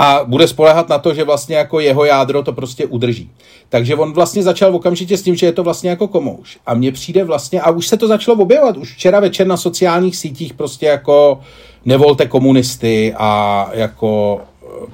[0.01, 3.31] A bude spolehat na to, že vlastně jako jeho jádro to prostě udrží.
[3.69, 6.57] Takže on vlastně začal okamžitě s tím, že je to vlastně jako komouš.
[6.65, 10.15] A mně přijde vlastně, a už se to začalo objevovat, už včera večer na sociálních
[10.15, 11.39] sítích prostě jako
[11.85, 14.41] nevolte komunisty a jako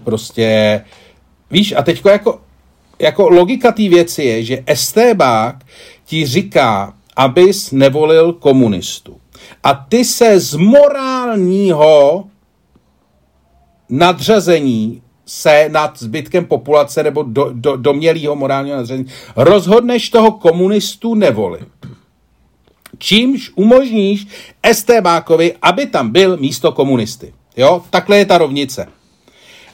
[0.03, 0.81] prostě,
[1.51, 2.39] víš, a teďko jako
[2.99, 5.55] jako logika té věci je, že estébák
[6.05, 9.17] ti říká, abys nevolil komunistu.
[9.63, 12.23] A ty se z morálního
[13.89, 21.67] nadřazení se nad zbytkem populace nebo do, do, domělého morálního nadřazení rozhodneš toho komunistu nevolit.
[22.97, 24.27] Čímž umožníš
[24.63, 27.33] Estébákovi, aby tam byl místo komunisty.
[27.57, 28.87] Jo, takhle je ta rovnice.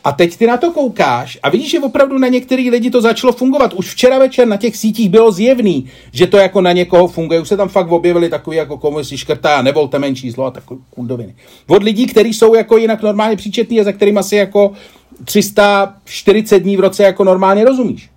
[0.03, 3.33] A teď ty na to koukáš a vidíš, že opravdu na některý lidi to začalo
[3.33, 3.73] fungovat.
[3.73, 7.39] Už včera večer na těch sítích bylo zjevný, že to jako na někoho funguje.
[7.39, 11.35] Už se tam fakt objevili takový jako komunisti škrtá, nevolte menší zlo a takové kundoviny.
[11.67, 14.71] Od lidí, kteří jsou jako jinak normálně příčetní a za kterým asi jako
[15.25, 18.09] 340 dní v roce jako normálně rozumíš.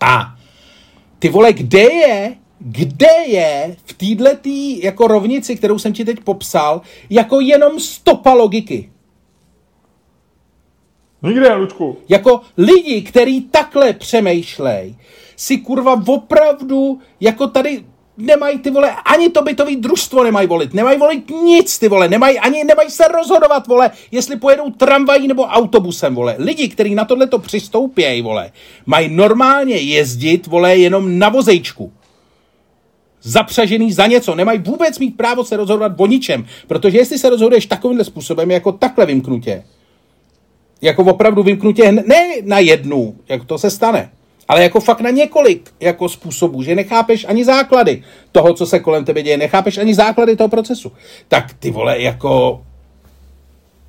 [0.00, 0.34] A
[1.18, 4.48] ty vole, kde je, kde je v této
[4.82, 6.80] jako rovnici, kterou jsem ti teď popsal,
[7.10, 8.90] jako jenom stopa logiky?
[11.22, 11.98] Nikde, Lučku.
[12.08, 14.94] Jako lidi, kteří takhle přemýšlej,
[15.36, 17.84] si kurva opravdu, jako tady
[18.16, 22.38] nemají ty vole, ani to bytový družstvo nemají volit, nemají volit nic ty vole, nemají
[22.38, 26.36] ani, nemají se rozhodovat vole, jestli pojedou tramvají nebo autobusem vole.
[26.38, 28.52] Lidi, kteří na tohle to přistoupějí vole,
[28.86, 31.92] mají normálně jezdit vole jenom na vozejčku.
[33.22, 37.66] Zapřažený za něco, nemají vůbec mít právo se rozhodovat o ničem, protože jestli se rozhoduješ
[37.66, 39.64] takovýmhle způsobem, jako takhle vymknutě,
[40.82, 44.10] jako opravdu vymknutě ne na jednu, jak to se stane,
[44.48, 48.02] ale jako fakt na několik jako způsobů, že nechápeš ani základy
[48.32, 50.92] toho, co se kolem tebe děje, nechápeš ani základy toho procesu.
[51.28, 52.60] Tak ty vole, jako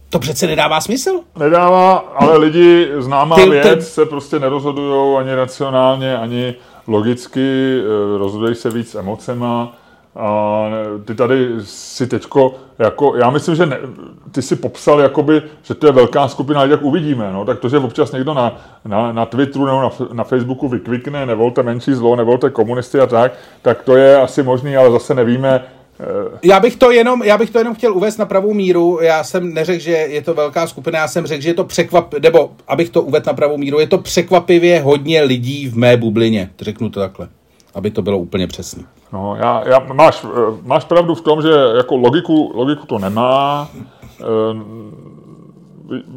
[0.09, 1.19] to přece nedává smysl.
[1.39, 3.81] Nedává, ale lidi, známá ty, věc, ty...
[3.81, 6.55] se prostě nerozhodují ani racionálně, ani
[6.87, 9.77] logicky, eh, rozhodují se víc emocema
[10.15, 10.69] a
[11.05, 13.79] ty tady si teďko, jako, já myslím, že ne,
[14.31, 17.77] ty si popsal, jakoby, že to je velká skupina jak uvidíme, no, tak to, že
[17.77, 22.49] občas někdo na, na, na Twitteru nebo na, na Facebooku vykvikne, nevolte menší zlo, nevolte
[22.49, 25.63] komunisty a tak, tak to je asi možný, ale zase nevíme,
[25.99, 28.99] eh, já bych, to jenom, já bych to jenom chtěl uvést na pravou míru.
[29.01, 32.13] Já jsem neřekl, že je to velká skupina, já jsem řekl, že je to překvap,
[32.13, 36.49] nebo abych to uvedl na pravou míru, je to překvapivě hodně lidí v mé bublině.
[36.59, 37.27] Řeknu to takhle,
[37.73, 38.83] aby to bylo úplně přesné.
[39.13, 40.29] No, já, já, máš, eh,
[40.63, 43.67] máš pravdu v tom, že jako logiku, logiku to nemá.
[44.21, 44.23] Eh,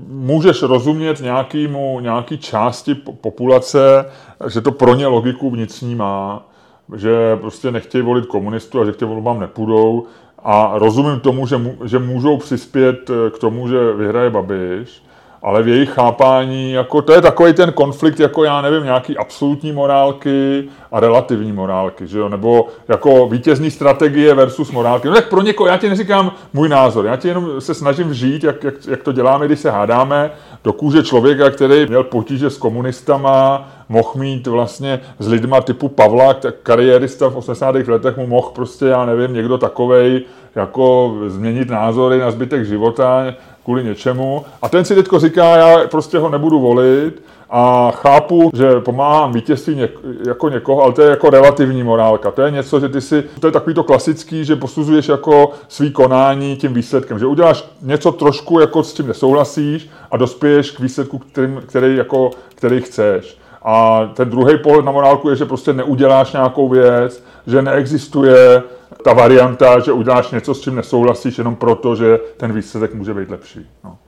[0.09, 4.11] můžeš rozumět nějakýmu, nějaký části populace,
[4.49, 6.49] že to pro ně logiku vnitřní má,
[6.97, 10.07] že prostě nechtějí volit komunistu a že k těm volbám nepůjdou.
[10.39, 15.03] A rozumím tomu, že, že můžou přispět eh, k tomu, že vyhraje Babiš,
[15.47, 19.73] ale v jejich chápání, jako to je takový ten konflikt, jako já nevím, nějaký absolutní
[19.73, 22.29] morálky a relativní morálky, že jo?
[22.29, 25.09] nebo jako vítězní strategie versus morálky.
[25.09, 28.45] No tak pro někoho, já ti neříkám můj názor, já ti jenom se snažím vžít,
[28.45, 30.31] jak, jak, jak to děláme, když se hádáme,
[30.65, 36.37] do kůže člověka, který měl potíže s komunistama, mohl mít vlastně s lidma typu Pavla,
[36.63, 37.75] kariérista v 80.
[37.75, 40.23] letech mu mohl prostě, já nevím, někdo takovej
[40.55, 43.35] jako změnit názory na zbytek života,
[43.67, 44.45] kvůli něčemu.
[44.63, 49.75] A ten si teďko říká, já prostě ho nebudu volit a chápu, že pomáhám vítězství
[49.75, 49.91] něk,
[50.27, 52.31] jako někoho, ale to je jako relativní morálka.
[52.31, 55.91] To je něco, že ty si, to je takový to klasický, že posuzuješ jako svý
[55.91, 61.19] konání tím výsledkem, že uděláš něco trošku, jako s tím nesouhlasíš a dospěješ k výsledku,
[61.19, 63.39] kterým, který, jako, který chceš.
[63.69, 68.63] A ten druhý pohled na morálku je, že prostě neuděláš nějakou věc, že neexistuje
[69.05, 73.31] ta varianta, že uděláš něco, s čím nesouhlasíš, jenom proto, že ten výsledek může být
[73.31, 73.67] lepší.
[73.85, 73.99] No.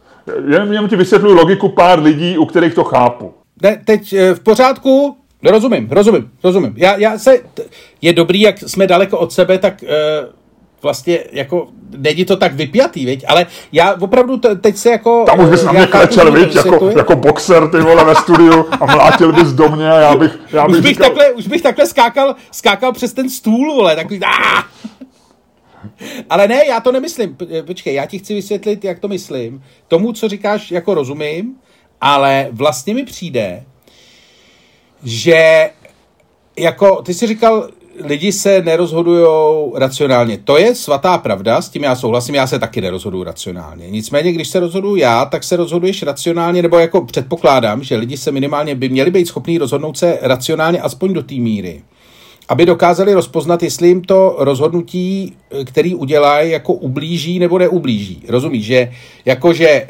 [0.48, 3.34] Jen, jen ti vysvětluji logiku pár lidí, u kterých to chápu.
[3.62, 5.16] Ne, teď eh, v pořádku,
[5.50, 6.74] rozumím, rozumím, rozumím.
[6.76, 7.38] Já, já se,
[8.02, 9.88] je dobrý, jak jsme daleko od sebe, tak uh,
[10.83, 13.24] vlastně jako není to tak vypjatý, viď?
[13.29, 15.24] ale já opravdu t- teď se jako...
[15.26, 16.55] Tam už bys na mě klečel, viď?
[16.55, 20.39] Jako, jako boxer, ty vole, ve studiu a mlátil bys do mě a já bych,
[20.53, 21.09] já bych, už bych, říkal...
[21.09, 24.20] takhle, už bych takhle skákal, skákal přes ten stůl, vole, takový...
[24.22, 24.68] Aah!
[26.31, 27.37] Ale ne, já to nemyslím.
[27.66, 29.64] Počkej, já ti chci vysvětlit, jak to myslím.
[29.89, 31.55] Tomu, co říkáš, jako rozumím,
[32.01, 33.64] ale vlastně mi přijde,
[35.05, 35.70] že
[36.57, 37.68] jako, ty jsi říkal,
[38.05, 39.26] lidi se nerozhodují
[39.74, 40.38] racionálně.
[40.44, 43.90] To je svatá pravda, s tím já souhlasím, já se taky nerozhoduju racionálně.
[43.90, 48.32] Nicméně, když se rozhoduju já, tak se rozhoduješ racionálně, nebo jako předpokládám, že lidi se
[48.32, 51.82] minimálně by měli být schopní rozhodnout se racionálně aspoň do té míry,
[52.49, 58.22] aby dokázali rozpoznat, jestli jim to rozhodnutí, který udělají, jako ublíží nebo neublíží.
[58.28, 58.92] Rozumíš, že
[59.24, 59.88] jakože eh,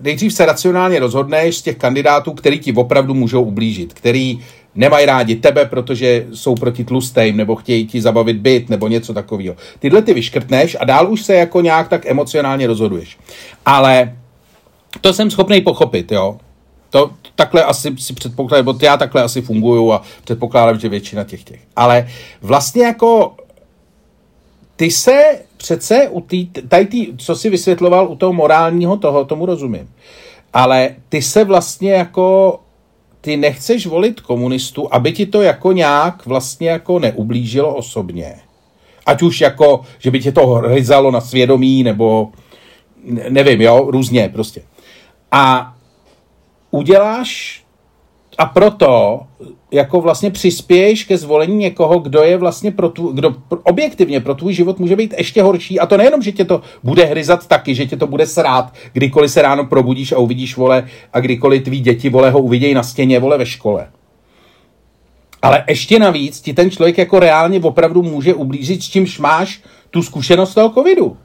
[0.00, 4.38] nejdřív se racionálně rozhodneš z těch kandidátů, který ti opravdu můžou ublížit, který
[4.76, 9.56] nemají rádi tebe, protože jsou proti tlustým, nebo chtějí ti zabavit byt, nebo něco takového.
[9.78, 13.18] Tyhle ty vyškrtneš a dál už se jako nějak tak emocionálně rozhoduješ.
[13.66, 14.16] Ale
[15.00, 16.38] to jsem schopný pochopit, jo.
[16.90, 21.44] To takhle asi si předpokládám, nebo já takhle asi funguju a předpokládám, že většina těch
[21.44, 21.60] těch.
[21.76, 22.08] Ale
[22.42, 23.34] vlastně jako
[24.76, 25.22] ty se
[25.56, 29.90] přece u tý, tady tý, co si vysvětloval u toho morálního toho, tomu rozumím.
[30.52, 32.58] Ale ty se vlastně jako
[33.26, 38.34] ty nechceš volit komunistu, aby ti to jako nějak vlastně jako neublížilo osobně.
[39.06, 42.30] Ať už jako, že by tě to hryzalo na svědomí, nebo
[43.28, 44.62] nevím, jo, různě prostě.
[45.32, 45.74] A
[46.70, 47.64] uděláš
[48.38, 49.20] a proto
[49.70, 54.54] jako vlastně přispěješ ke zvolení někoho, kdo je vlastně pro tvůj, kdo objektivně pro tvůj
[54.54, 55.80] život může být ještě horší.
[55.80, 59.30] A to nejenom, že tě to bude hryzat taky, že tě to bude srát, kdykoliv
[59.30, 63.18] se ráno probudíš a uvidíš vole a kdykoliv tví děti vole ho uvidějí na stěně
[63.18, 63.86] vole ve škole.
[65.42, 70.02] Ale ještě navíc ti ten člověk jako reálně opravdu může ublížit, s čímž máš tu
[70.02, 71.16] zkušenost toho covidu.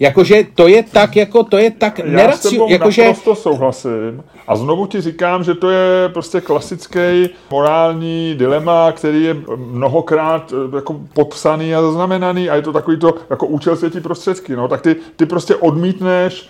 [0.00, 2.48] Jakože to je tak, jako to je tak Já neraci...
[2.48, 3.04] s jakože...
[3.04, 4.24] naprosto souhlasím.
[4.46, 10.76] A znovu ti říkám, že to je prostě klasický morální dilema, který je mnohokrát eh,
[10.76, 14.56] jako popsaný a zaznamenaný a je to takový to jako účel světí prostředky.
[14.56, 16.48] No, tak ty, ty prostě odmítneš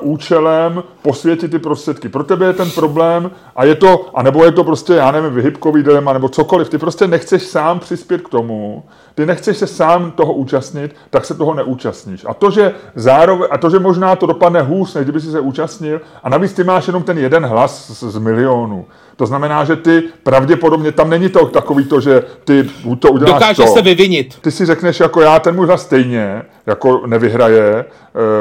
[0.00, 2.08] účelem posvětit ty prostředky.
[2.08, 5.82] Pro tebe je ten problém a je to, anebo je to prostě, já nevím, vyhybkový
[5.82, 6.68] dilema nebo cokoliv.
[6.68, 8.84] Ty prostě nechceš sám přispět k tomu,
[9.14, 12.26] ty nechceš se sám toho účastnit, tak se toho neúčastníš.
[12.28, 15.40] A to, že zároveň, a to, že možná to dopadne hůř, než kdyby si se
[15.40, 18.86] účastnil, a navíc ty máš jenom ten jeden hlas z, z milionu.
[19.16, 23.62] To znamená, že ty pravděpodobně, tam není to takový to, že ty to uděláš Dokáže
[23.62, 23.68] to.
[23.68, 24.38] se vyvinit.
[24.40, 27.84] Ty si řekneš, jako já ten hlas stejně, jako nevyhraje e,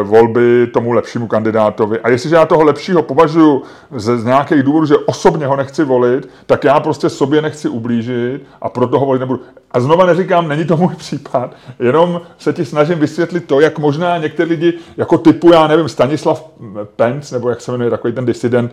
[0.04, 2.00] volby tomu lepšímu kandidátovi.
[2.00, 3.64] A jestliže já toho lepšího považuji
[3.96, 8.42] z, z nějakých důvodů, že osobně ho nechci volit, tak já prostě sobě nechci ublížit
[8.62, 9.42] a proto ho volit nebudu.
[9.74, 14.18] A znova neříkám, není to můj případ, jenom se ti snažím vysvětlit to, jak možná
[14.18, 16.50] některé lidi, jako typu, já nevím, Stanislav
[16.96, 18.72] Pence, nebo jak se jmenuje, takový ten disident,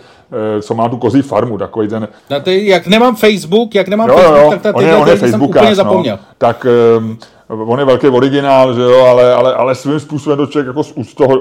[0.58, 2.08] e, co má tu kozí farmu, takový ten...
[2.30, 5.08] No ty, jak nemám Facebook, jak nemám jo, Facebook, jo, tak ta, on je, on
[5.08, 6.16] je jsem úplně zapomněl.
[6.16, 6.66] No, tak
[6.98, 10.84] um, on je velký originál, že jo, ale, ale, ale svým způsobem to člověk jako
[10.84, 10.92] s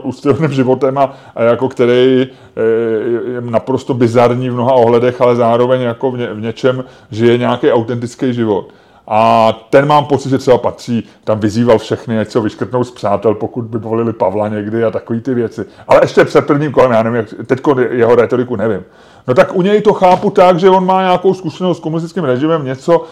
[0.03, 5.81] ústěvným životem a, a, jako který je, je naprosto bizarní v mnoha ohledech, ale zároveň
[5.81, 8.69] jako v, ně, v něčem žije nějaký autentický život.
[9.11, 13.35] A ten mám pocit, že třeba patří, tam vyzýval všechny, ať se vyškrtnou z přátel,
[13.35, 15.65] pokud by volili Pavla někdy a takové ty věci.
[15.87, 18.83] Ale ještě před prvním kolem, já nevím, jak, teď jeho retoriku nevím.
[19.27, 22.65] No tak u něj to chápu tak, že on má nějakou zkušenost s komunistickým režimem,
[22.65, 23.03] něco,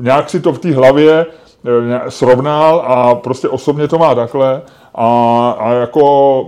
[0.00, 1.26] nějak si to v té hlavě
[1.66, 4.62] eh, srovnal a prostě osobně to má takhle
[4.94, 6.46] a, a jako,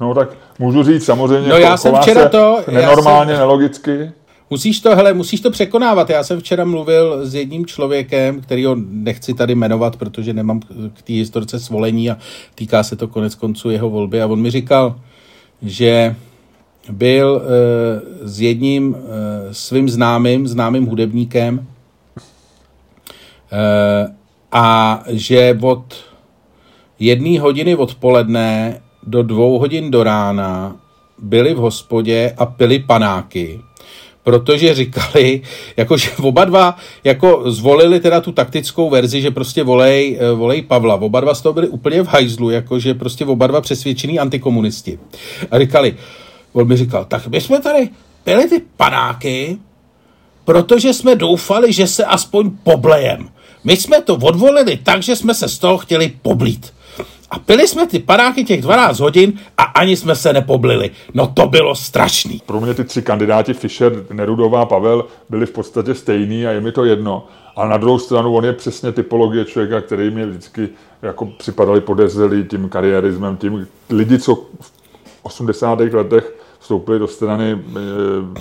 [0.00, 3.38] no tak můžu říct samozřejmě, no já jsem včera to, nenormálně, jsem...
[3.38, 4.12] nelogicky.
[4.50, 6.10] Musíš to, hele, musíš to překonávat.
[6.10, 10.60] Já jsem včera mluvil s jedním člověkem, který ho nechci tady jmenovat, protože nemám
[10.94, 12.18] k té historce svolení a
[12.54, 14.22] týká se to konec konců jeho volby.
[14.22, 15.00] A on mi říkal,
[15.62, 16.16] že
[16.90, 21.66] byl e, s jedním e, svým známým, známým hudebníkem
[23.52, 24.14] e,
[24.52, 25.94] a že od
[26.98, 30.76] jedné hodiny odpoledne do dvou hodin do rána
[31.18, 33.60] byli v hospodě a pili panáky
[34.28, 35.40] protože říkali,
[35.76, 40.62] jako že oba dva jako zvolili teda tu taktickou verzi, že prostě volej, eh, volej
[40.62, 40.94] Pavla.
[40.94, 44.98] Oba dva z toho byli úplně v hajzlu, jako že prostě oba dva přesvědčený antikomunisti.
[45.50, 45.96] A říkali,
[46.52, 47.88] on mi říkal, tak my jsme tady
[48.24, 49.58] pili ty panáky,
[50.44, 53.28] protože jsme doufali, že se aspoň poblejem.
[53.64, 56.72] My jsme to odvolili tak, že jsme se z toho chtěli poblít.
[57.30, 60.90] A pili jsme ty panáky těch 12 hodin a ani jsme se nepoblili.
[61.14, 62.42] No to bylo strašný.
[62.46, 66.72] Pro mě ty tři kandidáti, Fischer, Nerudová, Pavel, byli v podstatě stejný a je mi
[66.72, 67.26] to jedno.
[67.56, 70.68] A na druhou stranu on je přesně typologie člověka, který mě vždycky
[71.02, 74.72] jako připadali podezřelý tím kariérismem, tím lidi, co v
[75.22, 75.80] 80.
[75.80, 78.40] letech vstoupili do strany eh,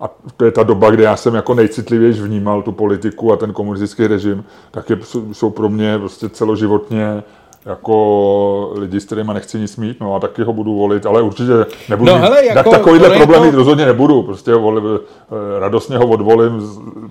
[0.00, 3.52] a to je ta doba, kdy já jsem jako nejcitlivěji vnímal tu politiku a ten
[3.52, 4.98] komunistický režim, tak je,
[5.32, 7.22] jsou pro mě prostě celoživotně
[7.66, 11.52] jako lidi, s kterými nechci nic mít, no a taky ho budu volit, ale určitě
[11.88, 13.56] nebudu no, mít, hele, jako, tak takovýhle problémy jako...
[13.56, 16.62] rozhodně nebudu, prostě volit, eh, radostně ho odvolím,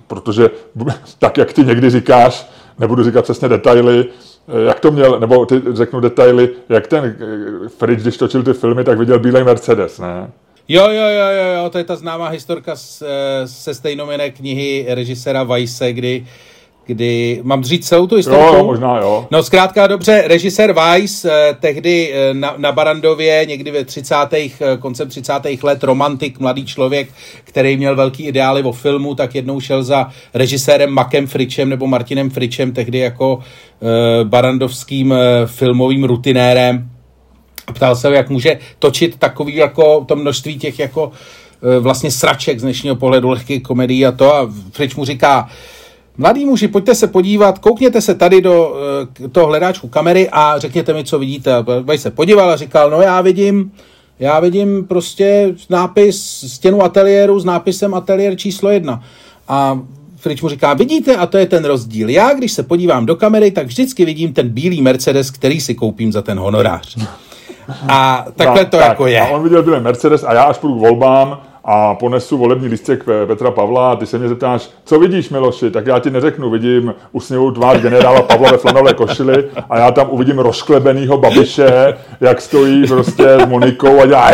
[0.06, 0.50] protože
[1.18, 4.04] tak, jak ty někdy říkáš, nebudu říkat přesně detaily,
[4.48, 8.52] eh, jak to měl, nebo ty řeknu detaily, jak ten eh, Fridge, když točil ty
[8.52, 10.30] filmy, tak viděl bílej Mercedes, ne?
[10.68, 13.02] Jo, jo, jo, jo, jo, to je ta známá historka z,
[13.46, 16.26] se stejnomené knihy režisera Weisse, kdy
[16.86, 18.54] kdy, mám říct celou tu historii?
[18.54, 19.26] Jo, možná jo.
[19.30, 24.14] No zkrátka dobře, režisér Weiss eh, tehdy eh, na, na Barandově, někdy ve 30.
[24.32, 25.32] Eh, koncem 30.
[25.62, 27.08] let, romantik, mladý člověk,
[27.44, 32.30] který měl velký ideály o filmu, tak jednou šel za režisérem Makem Fričem nebo Martinem
[32.30, 36.88] Fričem, tehdy jako eh, barandovským eh, filmovým rutinérem
[37.66, 41.12] a ptal se, jak může točit takový jako to množství těch jako
[41.76, 45.48] eh, vlastně sraček z dnešního pohledu lehké komedii a to a Frič mu říká,
[46.18, 48.68] Mladí muži, pojďte se podívat, koukněte se tady do
[49.20, 51.64] uh, toho hledáčku kamery a řekněte mi, co vidíte.
[51.82, 53.72] Vaj se podíval a říkal, no já vidím,
[54.18, 59.02] já vidím prostě nápis stěnu ateliéru s nápisem ateliér číslo jedna.
[59.48, 59.80] A
[60.16, 62.08] Frič mu říká, vidíte, a to je ten rozdíl.
[62.08, 66.12] Já, když se podívám do kamery, tak vždycky vidím ten bílý Mercedes, který si koupím
[66.12, 66.96] za ten honorář.
[67.88, 69.20] A takhle to tak, jako je.
[69.20, 73.04] A on viděl bílý Mercedes a já až půjdu k volbám, a ponesu volební lístek
[73.26, 76.94] Petra Pavla a ty se mě zeptáš, co vidíš Miloši, tak já ti neřeknu, vidím
[77.12, 82.86] usměvou tvář generála Pavla ve flanové košili a já tam uvidím rozklebenýho babiše, jak stojí
[82.86, 84.30] prostě s Monikou a dělá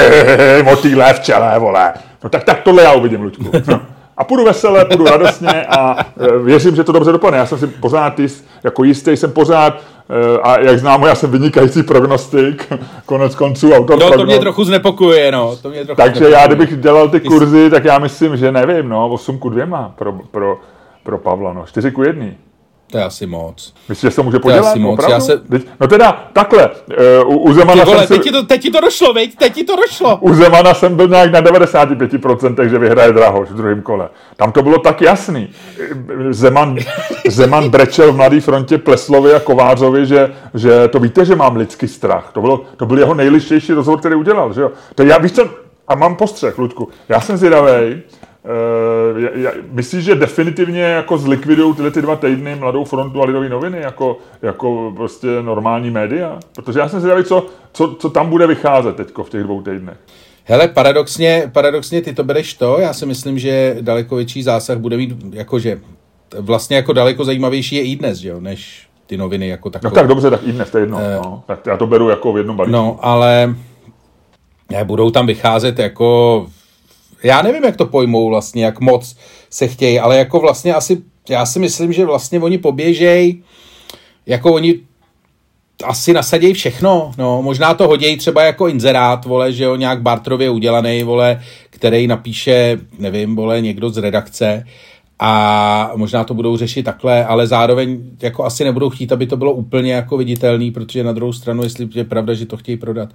[0.62, 1.92] motýle v čele, vole.
[2.24, 3.44] No tak, tak tohle já uvidím, Luďku.
[3.66, 3.80] No.
[4.16, 7.38] A půjdu veselé, půjdu radostně a e, věřím, že to dobře dopadne.
[7.38, 9.80] Já jsem si pořád jist, jako jistý, jsem pořád
[10.42, 12.72] a jak známo, já jsem vynikající prognostik,
[13.06, 15.56] konec konců autor No, to mě trochu znepokuje, no.
[15.62, 16.40] To mě trochu Takže znepokuje.
[16.40, 20.12] já, kdybych dělal ty kurzy, tak já myslím, že nevím, no, 8 ku 2 pro,
[20.30, 20.60] pro,
[21.02, 22.26] pro Pavla, no, 4 ku 1.
[22.90, 23.74] To je asi moc.
[23.88, 24.60] Myslíš, že se může podělat?
[24.60, 25.00] To je asi moc.
[25.08, 25.42] Já se...
[25.80, 26.70] No teda, takhle,
[27.26, 29.36] uh, u Zemana Ty vole, jsem teď, ti to, teď ti to došlo, veď?
[29.36, 30.16] Teď ti to došlo.
[30.20, 34.08] U Zemana jsem byl nějak na 95%, že vyhraje Drahoš v druhém kole.
[34.36, 35.48] Tam to bylo tak jasný.
[36.30, 36.76] Zeman,
[37.28, 41.88] Zeman brečel v Mladé frontě Pleslovi a Kovářovi, že, že to víte, že mám lidský
[41.88, 42.30] strach.
[42.32, 44.52] To, bylo, to byl jeho nejlištější rozhovor, který udělal.
[44.52, 44.70] Že jo?
[44.94, 45.48] To já, víš co,
[45.88, 46.88] a mám postřeh, Ludku.
[47.08, 48.02] Já jsem zvědavej,
[48.48, 53.80] Uh, myslíš, že definitivně jako zlikvidují tyhle ty dva týdny Mladou frontu a Lidové noviny
[53.80, 56.38] jako, jako prostě normální média?
[56.54, 59.96] Protože já jsem zvědavý, co, co, co tam bude vycházet teď v těch dvou týdnech.
[60.44, 64.96] Hele, paradoxně, paradoxně ty to bereš to, já si myslím, že daleko větší zásah bude
[64.96, 65.80] mít, jakože
[66.40, 69.90] vlastně jako daleko zajímavější je i dnes, že jo, než ty noviny jako takové.
[69.90, 70.96] No tak dobře, tak i dnes, to je jedno.
[70.96, 71.42] Uh, no.
[71.46, 72.72] Tak já to beru jako v jednom balíčku.
[72.72, 73.54] No, ale
[74.70, 76.46] ne, budou tam vycházet jako
[77.22, 79.16] já nevím, jak to pojmou vlastně, jak moc
[79.50, 83.42] se chtějí, ale jako vlastně asi, já si myslím, že vlastně oni poběžej,
[84.26, 84.74] jako oni
[85.84, 90.50] asi nasadějí všechno, no, možná to hodějí třeba jako inzerát, vole, že jo, nějak Bartrově
[90.50, 94.64] udělaný, vole, který napíše, nevím, vole, někdo z redakce
[95.18, 99.52] a možná to budou řešit takhle, ale zároveň jako asi nebudou chtít, aby to bylo
[99.52, 103.08] úplně jako viditelný, protože na druhou stranu, jestli je pravda, že to chtějí prodat,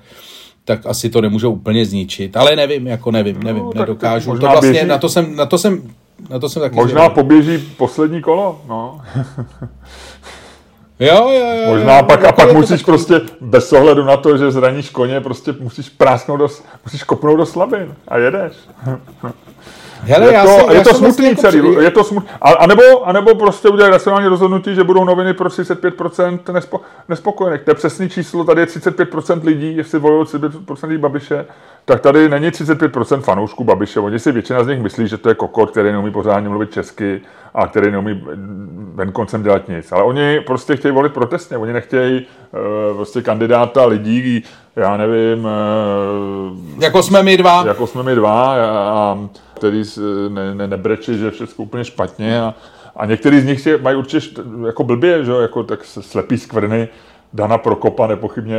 [0.65, 2.37] tak asi to nemůžou úplně zničit.
[2.37, 4.31] Ale nevím, jako nevím, no, nevím, no, nedokážu.
[4.31, 5.81] To vlastně, běží, na to jsem, na to jsem,
[6.29, 7.15] na to jsem taky Možná zvědavý.
[7.15, 9.01] poběží poslední kolo, no.
[10.99, 11.69] Jo, jo, jo.
[11.69, 12.83] Možná jo, pak, jako a pak musíš taky...
[12.83, 16.47] prostě bez ohledu na to, že zraníš koně, prostě musíš prásknout do,
[16.85, 18.53] musíš kopnout do slabin a jedeš.
[20.05, 22.29] Hele, je já to, jsem, je já to smutný smutný jako celý, je to smutný.
[22.41, 26.81] A, a, nebo, a nebo prostě udělají racionální rozhodnutí, že budou noviny pro 35% nespo,
[27.09, 27.61] nespokojených.
[27.61, 31.45] To je přesný číslo, tady je 35% lidí, jestli volilo 35% lidí Babiše,
[31.85, 33.99] tak tady není 35% fanoušků Babiše.
[33.99, 37.21] Oni si většina z nich myslí, že to je kokot, který neumí pořádně mluvit česky
[37.53, 38.23] a který neumí
[38.95, 39.91] venkoncem dělat nic.
[39.91, 42.25] Ale oni prostě chtějí volit protestně, oni nechtějí
[42.89, 44.43] uh, prostě kandidáta lidí,
[44.75, 45.45] já nevím...
[45.45, 47.63] Uh, jako jsme my dva.
[47.67, 49.19] Jako jsme my dva a, a
[49.53, 49.83] který
[50.29, 52.53] ne, ne, nebreče, že je všechno úplně špatně a,
[52.95, 56.87] a některý z nich si mají určitě jako blbě, že jako tak slepý skvrny.
[57.33, 58.57] Dana Prokopa nepochybně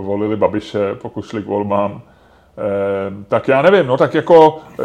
[0.00, 2.02] volili Babiše, pokud šli k volbám.
[2.58, 4.84] Eh, tak já nevím, no tak jako eh,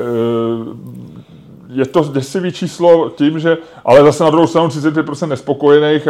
[1.69, 6.07] je to děsivý číslo tím, že, ale zase na druhou stranu 35% nespokojených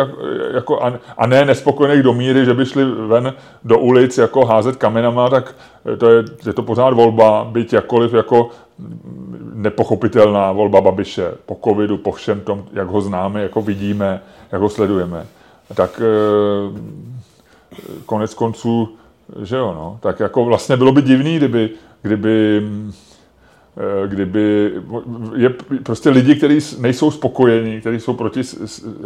[0.53, 3.33] jako, a, a ne nespokojených do míry, že by šli ven
[3.63, 5.55] do ulic jako házet kamenama, tak
[5.97, 8.49] to je, je to pořád volba, byť jakkoliv jako
[9.53, 14.69] nepochopitelná volba Babiše po covidu, po všem tom, jak ho známe, jako vidíme, jak ho
[14.69, 15.25] sledujeme.
[15.75, 16.79] Tak eh,
[18.05, 18.89] konec konců,
[19.43, 21.69] že jo, no, tak jako vlastně bylo by divný, kdyby,
[22.01, 22.61] kdyby
[24.07, 24.73] kdyby
[25.35, 25.49] je
[25.83, 28.41] prostě lidi, kteří nejsou spokojení, kteří jsou proti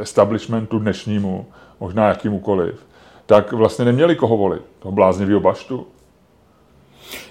[0.01, 1.45] establishmentu dnešnímu,
[1.79, 2.75] možná jakýmukoliv,
[3.25, 5.87] tak vlastně neměli koho volit, toho bláznivého baštu.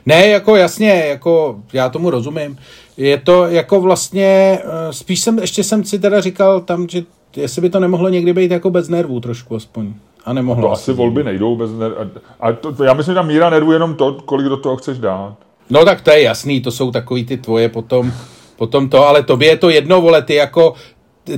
[0.07, 2.59] Ne, jako jasně, jako já tomu rozumím.
[2.97, 7.03] Je to jako vlastně, eh, spíš jsem, ještě jsem si teda říkal tam, že
[7.37, 9.95] jestli by to nemohlo někdy být jako bez nervů trošku aspoň.
[10.25, 10.69] A nemohlo.
[10.69, 11.97] To asi volby nejdou bez nervů.
[12.41, 15.37] A to, já myslím, že ta míra nervů jenom to, kolik do toho chceš dát.
[15.73, 18.13] No tak to je jasný, to jsou takový ty tvoje potom,
[18.57, 20.75] potom to, ale tobě je to jedno, vole, ty jako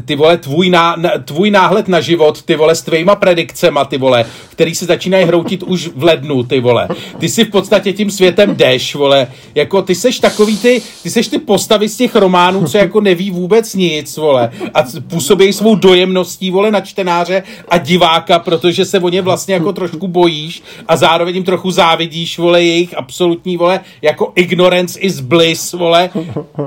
[0.05, 4.25] ty vole, tvůj, ná, tvůj náhled na život, ty vole, s tvýma predikcema, ty vole,
[4.51, 6.89] který se začínají hroutit už v lednu, ty vole.
[7.19, 9.27] Ty si v podstatě tím světem jdeš, vole.
[9.55, 13.31] Jako ty seš takový ty, ty seš ty postavy z těch románů, co jako neví
[13.31, 14.51] vůbec nic, vole.
[14.75, 19.73] A působí svou dojemností, vole, na čtenáře a diváka, protože se o ně vlastně jako
[19.73, 25.73] trošku bojíš a zároveň jim trochu závidíš, vole, jejich absolutní, vole, jako ignorance is bliss,
[25.73, 26.11] vole,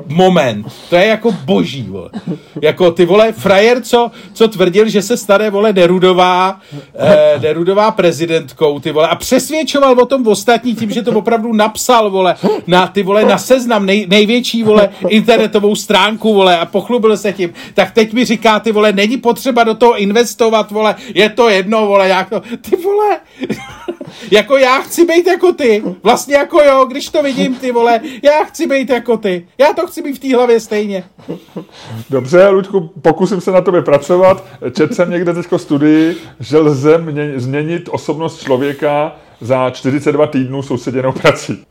[0.07, 0.65] moment.
[0.89, 2.09] To je jako boží, vole.
[2.61, 6.60] Jako ty vole, frajer, co, co tvrdil, že se stane, vole, Nerudová,
[6.95, 12.10] eh, Nerudová prezidentkou, ty vole, a přesvědčoval o tom ostatní tím, že to opravdu napsal,
[12.10, 12.36] vole,
[12.68, 17.53] na ty vole, na seznam nej, největší, vole, internetovou stránku, vole, a pochlubil se tím.
[17.74, 21.86] Tak teď mi říká, ty vole, není potřeba do toho investovat, vole, je to jedno,
[21.88, 23.20] vole, jak to, ty vole,
[24.32, 28.43] jako já chci být jako ty, vlastně jako jo, když to vidím, ty vole, já
[28.43, 31.03] chci být jako ty, já to chci být v té hlavě stejně.
[32.10, 34.45] Dobře, Luďku, pokusím se na tobě pracovat.
[34.78, 37.03] Četl jsem někde teďko studii, že lze
[37.36, 41.64] změnit osobnost člověka za 42 týdnů soustředěnou prací.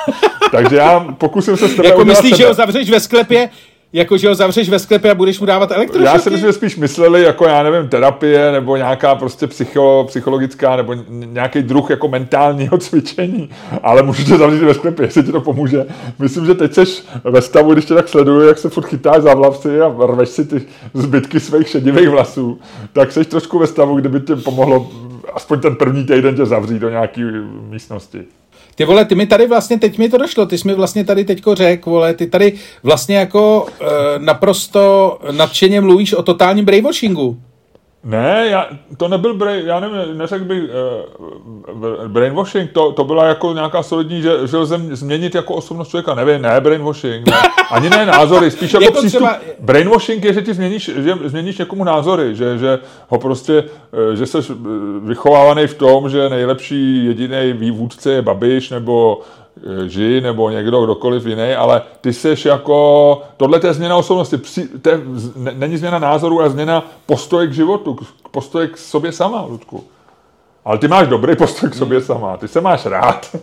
[0.52, 2.36] Takže já pokusím se s tebe Jako myslíš, sebe.
[2.38, 3.50] že ho zavřeš ve sklepě,
[3.94, 6.04] jako, že ho zavřeš ve sklepě a budeš mu dávat elektrošoky?
[6.04, 10.76] Já si myslím, že spíš mysleli jako, já nevím, terapie nebo nějaká prostě psycho, psychologická
[10.76, 13.50] nebo nějaký druh jako mentálního cvičení,
[13.82, 15.86] ale můžete zavřít ve sklepě, jestli ti to pomůže.
[16.18, 19.34] Myslím, že teď seš ve stavu, když tě tak sleduju, jak se furt chytáš za
[19.34, 20.62] vlasy a rveš si ty
[20.94, 22.58] zbytky svých šedivých vlasů,
[22.92, 24.90] tak seš trošku ve stavu, kdyby ti pomohlo
[25.34, 27.32] aspoň ten první týden tě zavřít do nějaké
[27.68, 28.22] místnosti.
[28.74, 31.24] Ty vole, ty mi tady vlastně, teď mi to došlo, ty jsi mi vlastně tady
[31.24, 32.52] teďko řekl, vole, ty tady
[32.82, 33.84] vlastně jako e,
[34.18, 37.38] naprosto nadšeně mluvíš o totálním brainwashingu.
[38.04, 43.52] Ne, já, to nebyl, brain, já nevím, neřekl bych uh, brainwashing, to, to byla jako
[43.52, 47.36] nějaká solidní, že, že lze změnit jako osobnost člověka, nevím, ne brainwashing, ne,
[47.70, 49.20] ani ne názory, spíš jako, jako přístup.
[49.20, 49.38] Třeba...
[49.60, 52.78] Brainwashing je, že ti změníš, že změníš někomu názory, že, že
[53.08, 53.64] ho prostě,
[54.12, 54.54] eh, že jsi eh,
[55.02, 59.43] vychovávaný v tom, že nejlepší jediný vývůdce je Babiš, nebo Eh,
[59.86, 64.38] ži nebo někdo, kdokoliv jiný, ale ty seš jako, tohle je změna osobnosti,
[64.82, 65.00] to je,
[65.54, 67.98] není změna názoru, ale změna postoje k životu,
[68.30, 69.84] postoje k sobě sama, Ludku.
[70.64, 73.36] Ale ty máš dobrý postoj k sobě sama, ty se máš rád,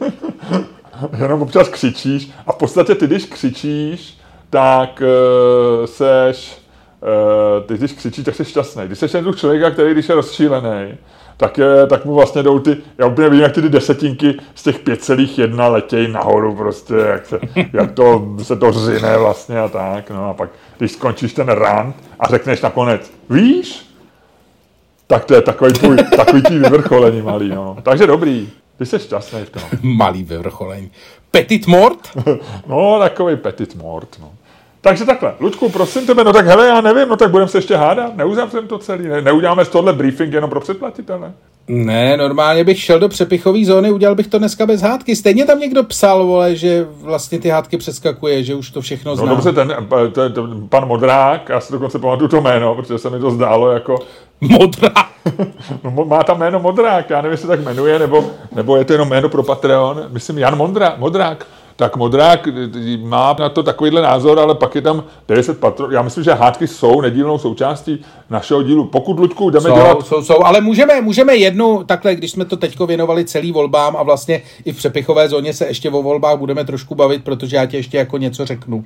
[1.22, 4.18] jenom občas křičíš a v podstatě ty, když křičíš,
[4.50, 6.58] tak uh, seš,
[7.02, 8.84] uh, ty když křičíš, tak jsi šťastný.
[8.86, 10.98] Když jsi ten druh člověka, který když je rozčílený,
[11.42, 14.84] tak, je, tak mu vlastně jdou ty, já úplně vidím, jak ty desetinky z těch
[14.84, 17.40] 5,1 letějí nahoru prostě, jak, se,
[17.74, 21.94] jak to se to řine vlastně a tak, no a pak, když skončíš ten run
[22.20, 23.86] a řekneš nakonec, víš,
[25.08, 27.78] tak to je takový tvůj, takový tvůj vyvrcholení malý, no.
[27.84, 29.64] Takže dobrý, ty jsi šťastný v tom.
[29.82, 30.92] Malý vyvrcholení.
[31.32, 32.00] Petit mort?
[32.68, 34.32] no, takový petit mort, no.
[34.82, 37.76] Takže takhle, Ludku, prosím tebe, no tak hele, já nevím, no tak budeme se ještě
[37.76, 41.34] hádat, neuzavřem to celý, ne, neuděláme z tohle briefing jenom pro předplatitele.
[41.68, 45.16] Ne, normálně bych šel do přepichové zóny, udělal bych to dneska bez hádky.
[45.16, 49.26] Stejně tam někdo psal, vole, že vlastně ty hádky přeskakuje, že už to všechno zná.
[49.26, 49.76] No dobře, ten,
[50.14, 53.72] ten, ten pan Modrák, já si dokonce pamatuju to jméno, protože se mi to zdálo
[53.72, 54.00] jako...
[54.42, 55.08] Modrák?
[55.84, 58.26] no, má tam jméno Modrák, já nevím, jestli tak jmenuje, nebo,
[58.56, 60.06] nebo je to jenom jméno pro Patreon.
[60.10, 61.46] Myslím Jan Mondra, Modrák
[61.76, 62.48] tak Modrák
[63.02, 65.94] má na to takovýhle názor, ale pak je tam 90 patronů.
[65.94, 68.86] Já myslím, že hádky jsou nedílnou součástí našeho dílu.
[68.86, 70.08] Pokud, Ludku, jdeme jsou, dělat...
[70.08, 74.04] Jsou, jsou, ale můžeme, můžeme jednu, takhle, když jsme to teďko věnovali celý volbám a
[74.04, 77.78] vlastně i v přepichové zóně se ještě o volbách budeme trošku bavit, protože já ti
[77.78, 78.86] ještě jako něco řeknu.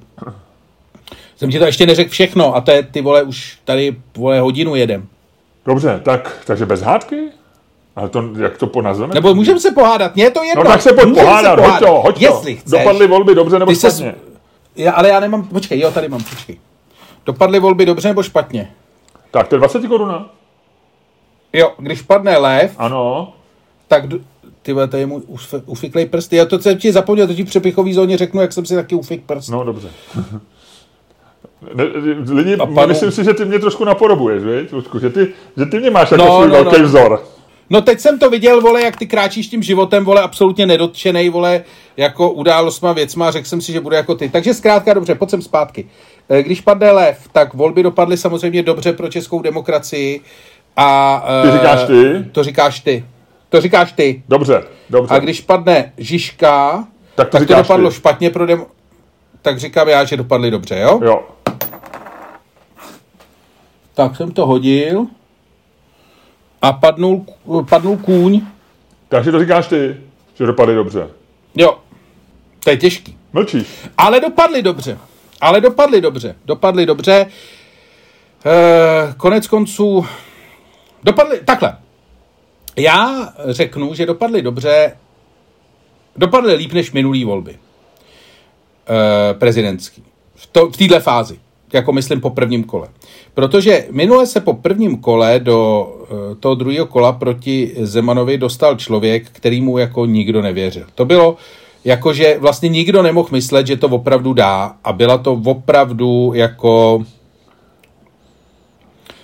[1.38, 4.76] Jsem ti to ještě neřekl všechno a to je, ty vole, už tady vole hodinu
[4.76, 5.08] jedem.
[5.66, 7.30] Dobře, tak, takže bez hádky?
[7.96, 9.14] Ale to, jak to ponazveme?
[9.14, 10.64] Nebo můžeme se pohádat, mě je to jedno.
[10.64, 12.62] No tak se pojď pohádat, hoď to, hoď Jestli to.
[12.62, 12.72] Chceš.
[12.72, 14.12] Dopadly volby dobře nebo Ty špatně?
[14.12, 14.36] Ses...
[14.76, 16.60] Já, ale já nemám, počkej, jo, tady mám, počkej.
[17.26, 18.72] Dopadly volby dobře nebo špatně?
[19.32, 20.30] Tak to je 20 koruna.
[21.54, 23.34] Jo, když padne lev, ano.
[23.88, 24.04] tak
[24.62, 25.22] ty vole, to je můj
[25.66, 26.34] ufiklej prst.
[26.34, 29.24] Já to jsem ti zapomněl, to ti přepichový zóně řeknu, jak jsem si taky ufik
[29.24, 29.50] prst.
[29.50, 29.90] No, dobře.
[32.32, 32.88] Lidi, panu...
[32.88, 34.44] myslím si, že ty mě trošku napodobuješ,
[35.02, 35.28] Že ty,
[35.58, 36.88] že ty mě máš jako no, svůj no, velký no.
[36.88, 37.35] vzor.
[37.70, 41.64] No teď jsem to viděl, vole, jak ty kráčíš tím životem, vole, absolutně nedotčený, vole,
[41.98, 44.30] jako událostma věcma, řekl jsem si, že bude jako ty.
[44.30, 45.90] Takže zkrátka dobře, pojď sem zpátky.
[46.30, 50.22] Eh, když padne lev, tak volby dopadly samozřejmě dobře pro českou demokracii.
[50.78, 52.26] A, ty říkáš ty?
[52.32, 53.06] To říkáš ty.
[53.50, 54.24] To říkáš ty.
[54.30, 55.16] Dobře, dobře.
[55.16, 57.96] A když padne Žižka, tak to, tak to dopadlo ty.
[57.96, 58.66] špatně pro dem...
[59.42, 61.00] Tak říkám já, že dopadly dobře, jo?
[61.04, 61.24] Jo.
[63.94, 65.08] Tak jsem to hodil
[66.66, 67.26] a padnul,
[67.70, 68.42] padnul kůň.
[69.10, 69.98] Takže to říkáš ty,
[70.34, 71.08] že dopadly dobře.
[71.56, 71.78] Jo,
[72.64, 73.18] to je těžký.
[73.34, 73.68] Mlčíš.
[73.98, 74.98] Ale dopadly dobře.
[75.42, 76.36] Ale dopadly dobře.
[76.46, 77.26] Dopadly dobře.
[78.46, 80.06] E, konec konců
[81.04, 81.78] dopadly, takhle.
[82.78, 84.98] Já řeknu, že dopadly dobře,
[86.16, 90.04] dopadly líp než minulý volby e, prezidentský.
[90.36, 91.40] V, to, v této fázi
[91.74, 92.88] jako myslím po prvním kole.
[93.34, 95.90] Protože minule se po prvním kole do
[96.40, 100.86] toho druhého kola proti Zemanovi dostal člověk, který mu jako nikdo nevěřil.
[100.96, 101.38] To bylo
[101.86, 107.04] jako, že vlastně nikdo nemohl myslet, že to opravdu dá a byla to opravdu jako...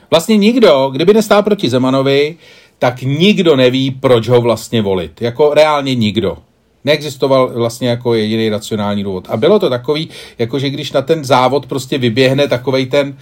[0.10, 2.36] Vlastně nikdo, kdyby nestál proti Zemanovi,
[2.80, 5.22] tak nikdo neví, proč ho vlastně volit.
[5.22, 6.38] Jako reálně nikdo.
[6.84, 9.28] Neexistoval vlastně jako jediný racionální důvod.
[9.30, 10.10] A bylo to takový,
[10.40, 13.18] jako že když na ten závod prostě vyběhne takovej ten,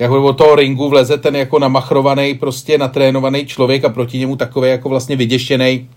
[0.00, 4.70] jako do toho ringu vleze ten jako namachrovaný, prostě natrénovaný člověk a proti němu takový
[4.70, 5.88] jako vlastně vyděšený,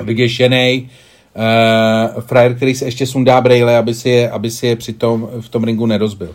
[0.00, 0.90] vyděšený,
[1.36, 5.28] uh, frajer, který se ještě sundá brejle, aby si je, aby si je při tom,
[5.40, 6.28] v tom ringu nerozbil.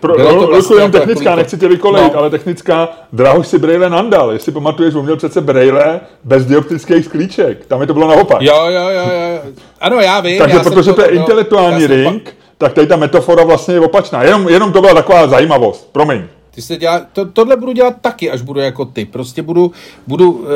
[0.00, 2.18] Pro, Bylo to vlastně jenom jako technická, nechci tě vykolejit, no.
[2.18, 4.32] ale technická, Drahoš si brejle nandal.
[4.32, 7.66] Jestli pamatuješ, on měl přece brejle bez dioptrických sklíček.
[7.66, 8.42] Tam je to bylo naopak.
[8.42, 9.52] Jo, jo, jo, jo.
[9.80, 10.38] Ano, já vím.
[10.38, 13.80] Takže já protože to, to je no, intelektuální ring, tak tady ta metafora vlastně je
[13.80, 14.22] opačná.
[14.22, 15.88] Jenom, jenom to byla taková zajímavost.
[15.92, 16.22] Promiň.
[16.56, 19.04] Ty se dělá, to, tohle budu dělat taky, až budu jako ty.
[19.04, 19.72] Prostě budu,
[20.06, 20.46] budu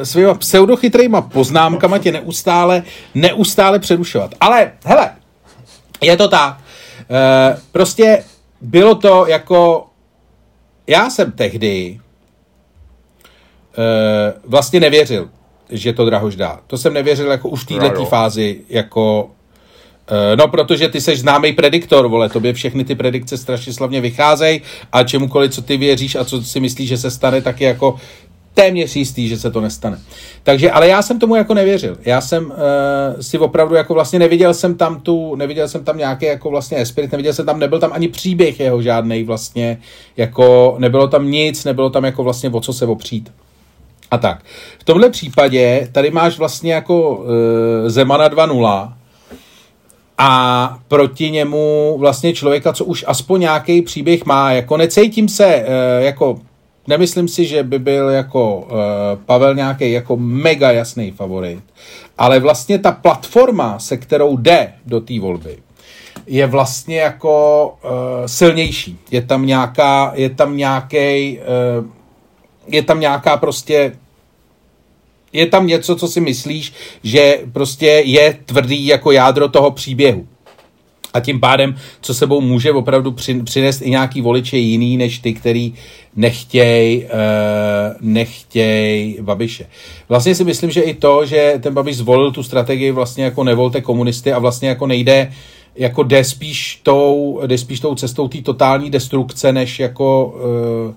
[0.00, 2.82] e, svýma pseudochytrýma poznámkama tě neustále,
[3.14, 4.34] neustále přerušovat.
[4.40, 5.10] Ale, hele,
[6.00, 6.60] je to tak.
[7.10, 8.24] E, prostě
[8.60, 9.86] bylo to jako,
[10.86, 12.00] já jsem tehdy
[13.78, 15.30] e, vlastně nevěřil,
[15.70, 16.60] že to Drahož dá.
[16.66, 19.30] To jsem nevěřil jako už v této fázi, jako
[20.36, 25.02] no, protože ty seš známý prediktor, vole, tobě všechny ty predikce strašně slavně vycházejí a
[25.02, 27.96] čemukoliv, co ty věříš a co si myslíš, že se stane, tak je jako
[28.54, 29.98] téměř jistý, že se to nestane.
[30.42, 31.96] Takže, ale já jsem tomu jako nevěřil.
[32.04, 32.52] Já jsem uh,
[33.20, 37.12] si opravdu jako vlastně neviděl jsem tam tu, neviděl jsem tam nějaký jako vlastně espirit,
[37.12, 39.78] neviděl jsem tam, nebyl tam ani příběh jeho žádný vlastně,
[40.16, 43.32] jako nebylo tam nic, nebylo tam jako vlastně o co se opřít.
[44.10, 44.42] A tak.
[44.78, 47.24] V tomhle případě tady máš vlastně jako uh,
[47.86, 48.28] Zemana
[50.22, 54.52] a proti němu vlastně člověka, co už aspoň nějaký příběh má.
[54.52, 55.64] Jako necítím se, eh,
[56.04, 56.38] jako
[56.86, 58.74] nemyslím si, že by byl jako eh,
[59.26, 61.60] Pavel nějaký jako mega jasný favorit,
[62.18, 65.58] ale vlastně ta platforma, se kterou jde do té volby,
[66.26, 67.90] je vlastně jako uh,
[68.26, 68.98] silnější.
[69.10, 71.86] Je tam nějaká, je tam nějaký, uh,
[72.66, 73.92] je tam nějaká prostě
[75.32, 76.72] je tam něco, co si myslíš,
[77.04, 80.26] že prostě je tvrdý jako jádro toho příběhu.
[81.14, 83.14] A tím pádem, co sebou může opravdu
[83.44, 85.74] přinést i nějaký voliče jiný, než ty, který
[86.16, 89.66] nechtěj, uh, nechtěj Babiše.
[90.08, 93.80] Vlastně si myslím, že i to, že ten Babiš zvolil tu strategii vlastně jako nevolte
[93.80, 95.32] komunisty a vlastně jako nejde,
[95.76, 100.34] jako jde spíš tou, jde spíš tou cestou té totální destrukce, než jako
[100.86, 100.94] uh,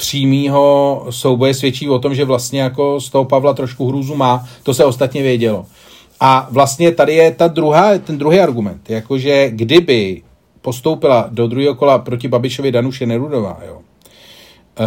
[0.00, 4.74] přímýho souboje svědčí o tom, že vlastně jako z toho Pavla trošku hrůzu má, to
[4.74, 5.66] se ostatně vědělo.
[6.20, 10.22] A vlastně tady je ta druhá, ten druhý argument, jakože kdyby
[10.60, 13.78] postoupila do druhého kola proti Babišovi Danuše Nerudová, jo,
[14.80, 14.86] Uh,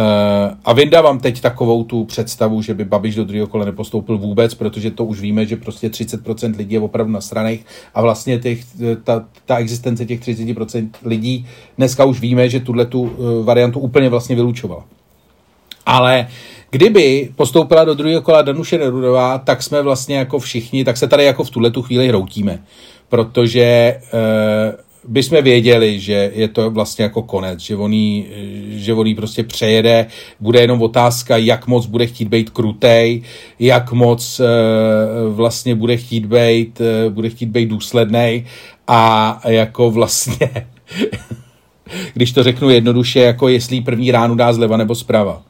[0.64, 4.90] a vyndávám teď takovou tu představu, že by Babiš do druhého kola nepostoupil vůbec, protože
[4.90, 7.58] to už víme, že prostě 30% lidí je opravdu na stranách
[7.94, 8.64] a vlastně těch,
[9.04, 11.46] ta, ta existence těch 30% lidí
[11.78, 14.84] dneska už víme, že tuhle tu uh, variantu úplně vlastně vylučovala.
[15.86, 16.26] Ale
[16.74, 21.24] kdyby postoupila do druhého kola Danuše Nerudová, tak jsme vlastně jako všichni, tak se tady
[21.24, 22.62] jako v tuhle tu chvíli hroutíme.
[23.08, 24.00] Protože e,
[25.08, 28.26] bychom věděli, že je to vlastně jako konec, že on jí,
[28.68, 30.06] že on prostě přejede,
[30.40, 33.22] bude jenom otázka, jak moc bude chtít být krutej,
[33.58, 34.44] jak moc e,
[35.28, 38.44] vlastně bude chtít být, e, bude chtít být důsledný
[38.86, 40.66] a jako vlastně
[42.14, 45.42] když to řeknu jednoduše, jako jestli první ránu dá zleva nebo zprava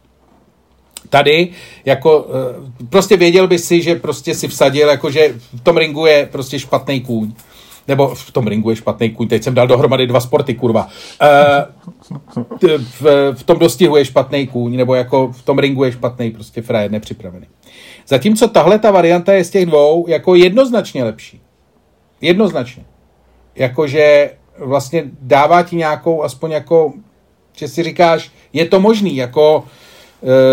[1.14, 1.48] tady
[1.84, 6.06] jako eh, prostě věděl by si, že prostě si vsadil, jako že v tom ringu
[6.06, 7.32] je prostě špatný kůň.
[7.88, 10.88] Nebo v tom ringu je špatný kůň, teď jsem dal dohromady dva sporty, kurva.
[11.22, 12.68] Uh,
[13.00, 16.62] v, v tom dostihu je špatný kůň, nebo jako v tom ringu je špatný prostě
[16.62, 17.46] frajer, nepřipravený.
[18.08, 21.40] Zatímco tahle ta varianta je z těch dvou jako jednoznačně lepší.
[22.20, 22.84] Jednoznačně.
[23.54, 26.92] Jakože vlastně dává ti nějakou, aspoň jako,
[27.56, 29.64] že si říkáš, je to možný, jako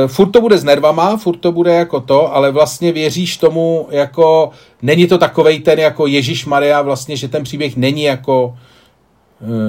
[0.08, 4.50] furt to bude s nervama, furt to bude jako to, ale vlastně věříš tomu jako,
[4.82, 8.71] není to takovej ten jako Ježíš Maria vlastně, že ten příběh není jako Eh,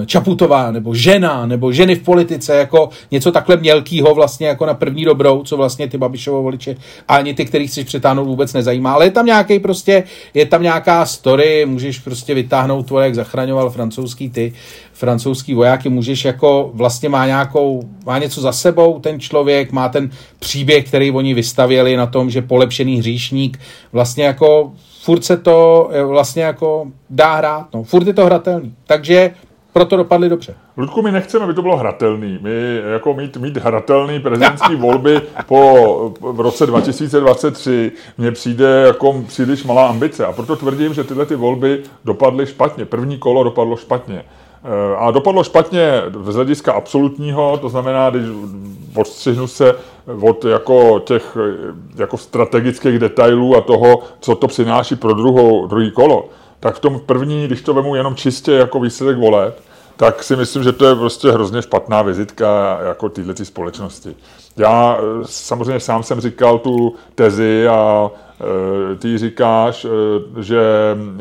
[0.06, 5.04] Čaputová, nebo žena, nebo ženy v politice, jako něco takhle mělkýho vlastně jako na první
[5.04, 6.76] dobrou, co vlastně ty Babišovo voliče
[7.08, 8.92] a ani ty, kterých chceš přetáhnout, vůbec nezajímá.
[8.92, 13.70] Ale je tam nějaký prostě, je tam nějaká story, můžeš prostě vytáhnout to, jak zachraňoval
[13.70, 14.52] francouzský ty,
[14.92, 20.10] francouzský vojáky, můžeš jako, vlastně má nějakou, má něco za sebou ten člověk, má ten
[20.38, 23.58] příběh, který oni vystavěli na tom, že polepšený hříšník,
[23.92, 24.72] vlastně jako
[25.02, 28.74] furt se to eh, vlastně jako dá hrát, no, furt je to hratelný.
[28.86, 29.30] Takže
[29.72, 30.54] proto dopadly dobře.
[30.76, 32.38] Ludku, my nechceme, aby to bylo hratelný.
[32.42, 39.64] My jako mít, mít hratelný prezidentský volby po v roce 2023 mně přijde jako příliš
[39.64, 40.26] malá ambice.
[40.26, 42.84] A proto tvrdím, že tyhle ty volby dopadly špatně.
[42.84, 44.24] První kolo dopadlo špatně.
[44.64, 48.24] Eh, a dopadlo špatně z hlediska absolutního, to znamená, když
[48.94, 49.74] odstřihnu se
[50.20, 51.36] od jako těch
[51.96, 56.28] jako strategických detailů a toho, co to přináší pro druhou, druhý kolo,
[56.62, 59.60] tak v tom první, když to vemu jenom čistě jako výsledek voleb,
[59.96, 64.16] tak si myslím, že to je prostě hrozně špatná vizitka jako téhle společnosti.
[64.56, 68.10] Já eh, samozřejmě sám jsem říkal tu tezi a
[68.92, 69.88] e, ty říkáš, e,
[70.42, 70.60] že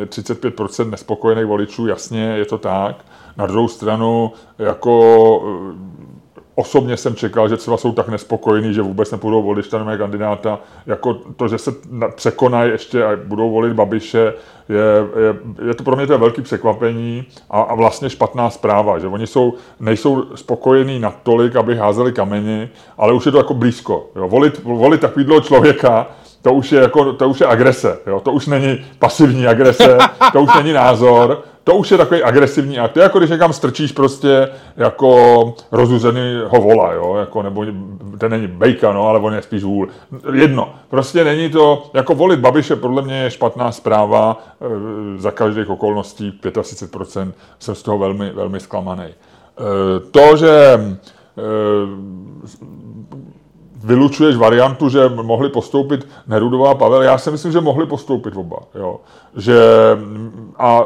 [0.05, 3.05] 35% nespokojených voličů, jasně, je to tak.
[3.37, 5.43] Na druhou stranu, jako
[6.55, 10.59] osobně jsem čekal, že třeba jsou tak nespokojení, že vůbec nepůjdou volit stanové kandidáta.
[10.85, 11.71] Jako to, že se
[12.15, 14.33] překonají ještě a budou volit Babiše,
[14.69, 14.77] je,
[15.25, 19.07] je, je to pro mě to je velký překvapení a, a vlastně špatná zpráva, že
[19.07, 24.09] oni jsou, nejsou spokojení natolik, aby házeli kameny, ale už je to jako blízko.
[24.15, 24.27] Jo.
[24.27, 26.07] Volit, volit takovýhle člověka,
[26.41, 28.19] to už je, jako, to už je agrese, jo?
[28.19, 29.97] to už není pasivní agrese,
[30.33, 32.91] to už není názor, to už je takový agresivní akt.
[32.91, 37.15] To je jako když někam strčíš prostě jako rozuzený vola, jo?
[37.15, 37.65] Jako, nebo
[38.17, 39.87] ten není bejka, no, ale on je spíš vůl.
[40.33, 40.73] Jedno.
[40.89, 44.65] Prostě není to, jako volit Babiše podle mě je špatná zpráva, e,
[45.17, 49.03] za každých okolností 25% jsem z toho velmi, velmi zklamaný.
[49.03, 49.13] E,
[50.11, 51.01] to, že e,
[53.83, 57.01] vylučuješ variantu, že mohli postoupit Nerudová a Pavel.
[57.01, 58.57] Já si myslím, že mohli postoupit oba.
[58.75, 58.99] Jo.
[59.37, 59.57] Že,
[60.57, 60.83] a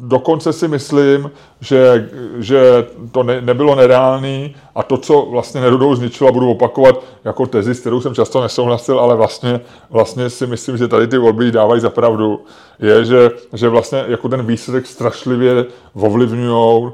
[0.00, 1.30] dokonce si myslím,
[1.60, 2.08] že,
[2.38, 7.74] že to ne, nebylo nereálný a to, co vlastně Nerudou zničilo, budu opakovat jako tezi,
[7.74, 11.80] s kterou jsem často nesouhlasil, ale vlastně, vlastně si myslím, že tady ty volby dávají
[11.80, 12.40] za pravdu,
[12.78, 16.92] je, že, že vlastně jako ten výsledek strašlivě ovlivňují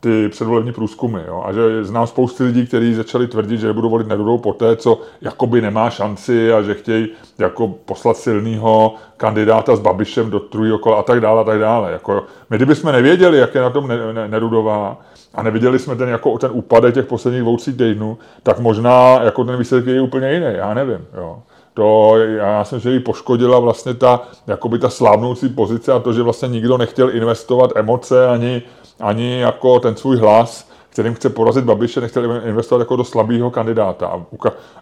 [0.00, 1.20] ty předvolební průzkumy.
[1.26, 1.42] Jo?
[1.46, 5.00] A že znám spousty lidí, kteří začali tvrdit, že budou volit Nerudou po té, co
[5.20, 7.08] jakoby nemá šanci a že chtějí
[7.38, 11.92] jako poslat silného kandidáta s Babišem do druhého kola a tak dále a tak dále.
[11.92, 13.88] Jako, my kdybychom nevěděli, jak je na tom
[14.26, 15.00] Nerudová
[15.34, 19.44] a neviděli jsme ten, jako, ten úpadek těch posledních dvou, tří týdnů, tak možná jako
[19.44, 21.06] ten výsledek je úplně jiný, já nevím.
[21.16, 21.42] Jo
[21.76, 26.22] to, já jsem že ji poškodila vlastně ta, jakoby ta slávnoucí pozice a to, že
[26.22, 28.62] vlastně nikdo nechtěl investovat emoce ani,
[29.00, 34.06] ani jako ten svůj hlas, kterým chce porazit Babiše, nechtěl investovat jako do slabého kandidáta.
[34.06, 34.24] A,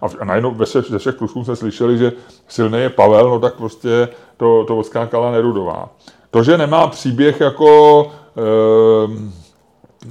[0.03, 2.13] a, a najednou ve všech, ze všech průzkumů jsme slyšeli, že
[2.49, 5.89] silný je Pavel, no tak prostě to, to odskákala Nerudová.
[6.31, 8.07] To, že nemá příběh jako,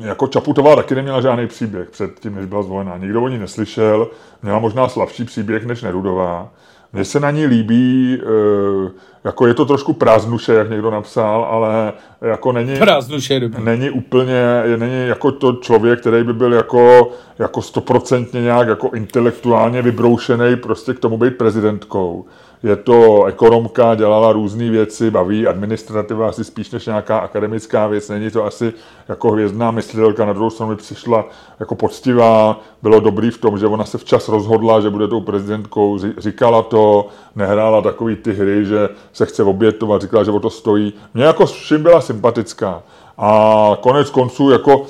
[0.02, 2.98] e, jako Čaputová taky neměla žádný příběh před tím, než byla zvolená.
[2.98, 4.08] Nikdo o ní neslyšel,
[4.42, 6.50] měla možná slabší příběh než Nerudová.
[6.94, 8.92] Mně se na ní líbí, eh,
[9.24, 15.08] jako je to trošku prázdnuše, jak někdo napsal, ale jako není, prázdnuše, není úplně, není
[15.08, 21.00] jako to člověk, který by byl jako, jako stoprocentně nějak jako intelektuálně vybroušený prostě k
[21.00, 22.26] tomu být prezidentkou
[22.64, 28.32] je to ekonomka, dělala různé věci, baví administrativa asi spíš než nějaká akademická věc, není
[28.32, 28.74] to asi
[29.08, 31.26] jako hvězdná myslitelka, na druhou stranu přišla
[31.60, 36.00] jako poctivá, bylo dobrý v tom, že ona se včas rozhodla, že bude tou prezidentkou,
[36.18, 40.94] říkala to, nehrála takový ty hry, že se chce obětovat, říkala, že o to stojí.
[41.14, 42.84] Mně jako všim byla sympatická.
[43.18, 44.86] A konec konců jako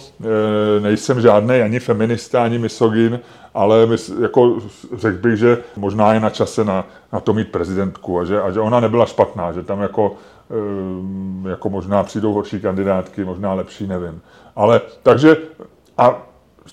[0.77, 3.19] e, nejsem žádný ani feminista, ani misogyn,
[3.53, 4.57] ale my, jako
[4.95, 8.51] řekl bych, že možná je na čase na, na to mít prezidentku a že, a
[8.51, 10.15] že ona nebyla špatná, že tam jako,
[11.45, 14.21] e, jako možná přijdou horší kandidátky, možná lepší, nevím.
[14.55, 15.37] Ale takže
[15.97, 16.21] a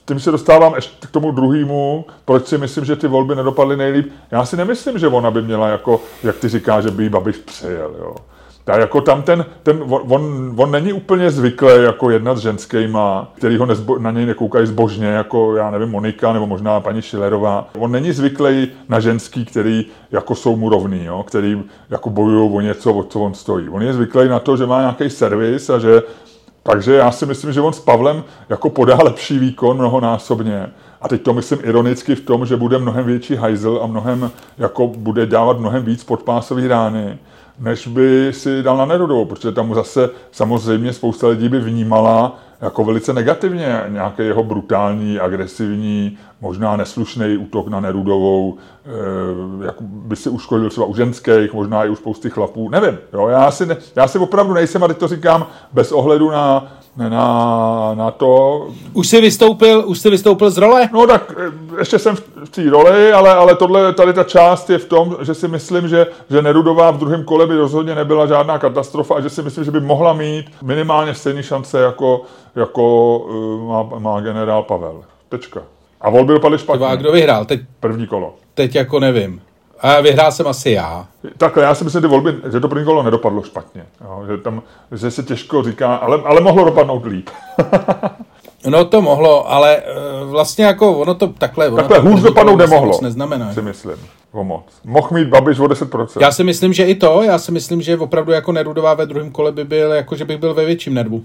[0.05, 4.13] tím se dostávám ještě k tomu druhému, proč si myslím, že ty volby nedopadly nejlíp.
[4.31, 7.37] Já si nemyslím, že ona by měla, jako, jak ty říká, že by jí Babiš
[7.37, 7.95] přejel.
[7.99, 8.15] Jo.
[8.71, 13.57] Tak jako tam ten, ten on, on, není úplně zvyklý jako jednat s ženskýma, který
[13.57, 17.69] ho nezbo, na něj nekoukají zbožně, jako já nevím, Monika nebo možná paní Šilerová.
[17.79, 22.61] On není zvyklý na ženský, který jako jsou mu rovný, jo, který jako bojují o
[22.61, 23.69] něco, o co on stojí.
[23.69, 26.03] On je zvyklý na to, že má nějaký servis a že
[26.63, 30.71] takže já si myslím, že on s Pavlem jako podá lepší výkon mnohonásobně.
[31.01, 34.87] A teď to myslím ironicky v tom, že bude mnohem větší hajzl a mnohem, jako
[34.87, 37.19] bude dávat mnohem víc podpásový rány
[37.61, 42.85] než by si dal na Nerudovou, protože tam zase samozřejmě spousta lidí by vnímala jako
[42.85, 50.29] velice negativně nějaký jeho brutální, agresivní, možná neslušný útok na Nerudovou, e, jak by si
[50.29, 52.99] uškodil třeba u ženských, možná i u spousty chlapů, nevím.
[53.13, 56.73] Jo, já, si ne, já si opravdu nejsem, a teď to říkám bez ohledu na,
[57.09, 58.67] na, na to.
[58.93, 60.89] Už jsi vystoupil, už jsi vystoupil z role?
[60.93, 64.79] No tak eh, ještě jsem v té roli, ale, ale tohle, tady ta část je
[64.79, 68.59] v tom, že si myslím, že, že Nerudová v druhém kole by rozhodně nebyla žádná
[68.59, 72.23] katastrofa a že si myslím, že by mohla mít minimálně stejné šance, jako,
[72.57, 75.03] jako uh, má, má generál Pavel.
[75.29, 75.63] Tečka.
[76.01, 76.87] A volby dopadly špatně.
[76.87, 77.45] A kdo vyhrál?
[77.45, 78.35] Teď, První kolo.
[78.55, 79.41] teď jako nevím.
[79.83, 81.07] A vyhrál jsem asi já.
[81.37, 83.85] Takhle, já si myslím, že ty volby, že to první kolo nedopadlo špatně.
[84.05, 84.63] Jo, že, tam,
[84.93, 87.31] že se těžko říká, ale, ale mohlo dopadnout líp.
[88.67, 89.83] No to mohlo, ale eh,
[90.25, 91.69] vlastně jako ono to takhle...
[91.69, 92.99] Ono Takhle to hůř dopadnout nemohlo.
[93.03, 93.53] neznamená.
[93.55, 93.97] Si myslím.
[94.33, 94.63] O moc.
[94.85, 96.21] Mohl mít Babiš o 10%.
[96.21, 99.31] Já si myslím, že i to, já si myslím, že opravdu jako Nerudová ve druhém
[99.31, 101.23] kole by byl, jako že bych byl ve větším nervu.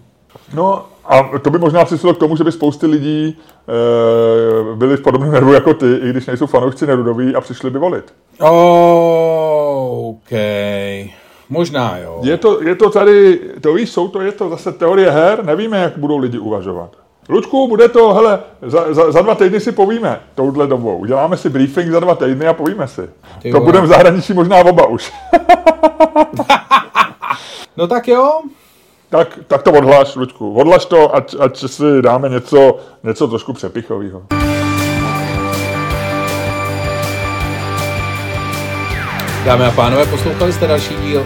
[0.54, 3.38] No a to by možná přispělo k tomu, že by spousty lidí
[3.68, 7.80] e, byli v podobném nervu jako ty, i když nejsou fanoušci Nerudoví a přišli by
[7.80, 8.14] volit.
[10.00, 10.32] OK.
[11.50, 12.20] Možná jo.
[12.24, 15.78] Je to, je to tady, to víš, jsou to, je to zase teorie her, nevíme,
[15.78, 16.90] jak budou lidi uvažovat.
[17.30, 20.98] Lučku, bude to, hele, za, za, za dva týdny si povíme touhle dobou.
[20.98, 23.10] Uděláme si briefing za dva týdny a povíme si.
[23.42, 25.14] Ty to budeme v zahraničí možná oba už.
[27.78, 28.42] No tak jo.
[29.16, 30.54] Tak, tak to odhlaš, Lučku.
[30.54, 34.24] Odhlaš to, ať, ať si dáme něco, něco trošku přepichového.
[39.46, 41.26] Dámy a pánové, poslouchali jste další díl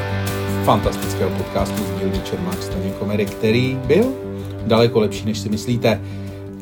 [0.63, 4.05] fantastického podcastu z dílny Čermák Staněk Komedy, který byl
[4.67, 6.01] daleko lepší, než si myslíte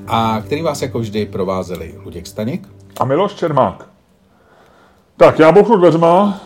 [0.08, 2.68] a který vás jako vždy provázeli Luděk Staněk.
[3.00, 3.90] A Miloš Čermák.
[5.18, 6.40] Tak, já bouchnu dveřma.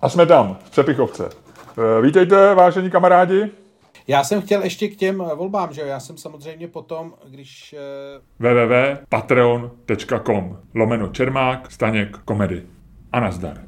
[0.00, 1.43] A jsme tam, v Přepichovce.
[1.78, 3.50] Eh, Vítejte, vážení kamarádi.
[4.06, 5.86] Já jsem chtěl ještě k těm volbám, že jo?
[5.86, 7.74] Já jsem samozřejmě potom, když...
[7.78, 7.80] eh,
[8.38, 12.62] www.patreon.com lomeno Čermák, Staněk, komedy.
[13.12, 13.60] A nazdar.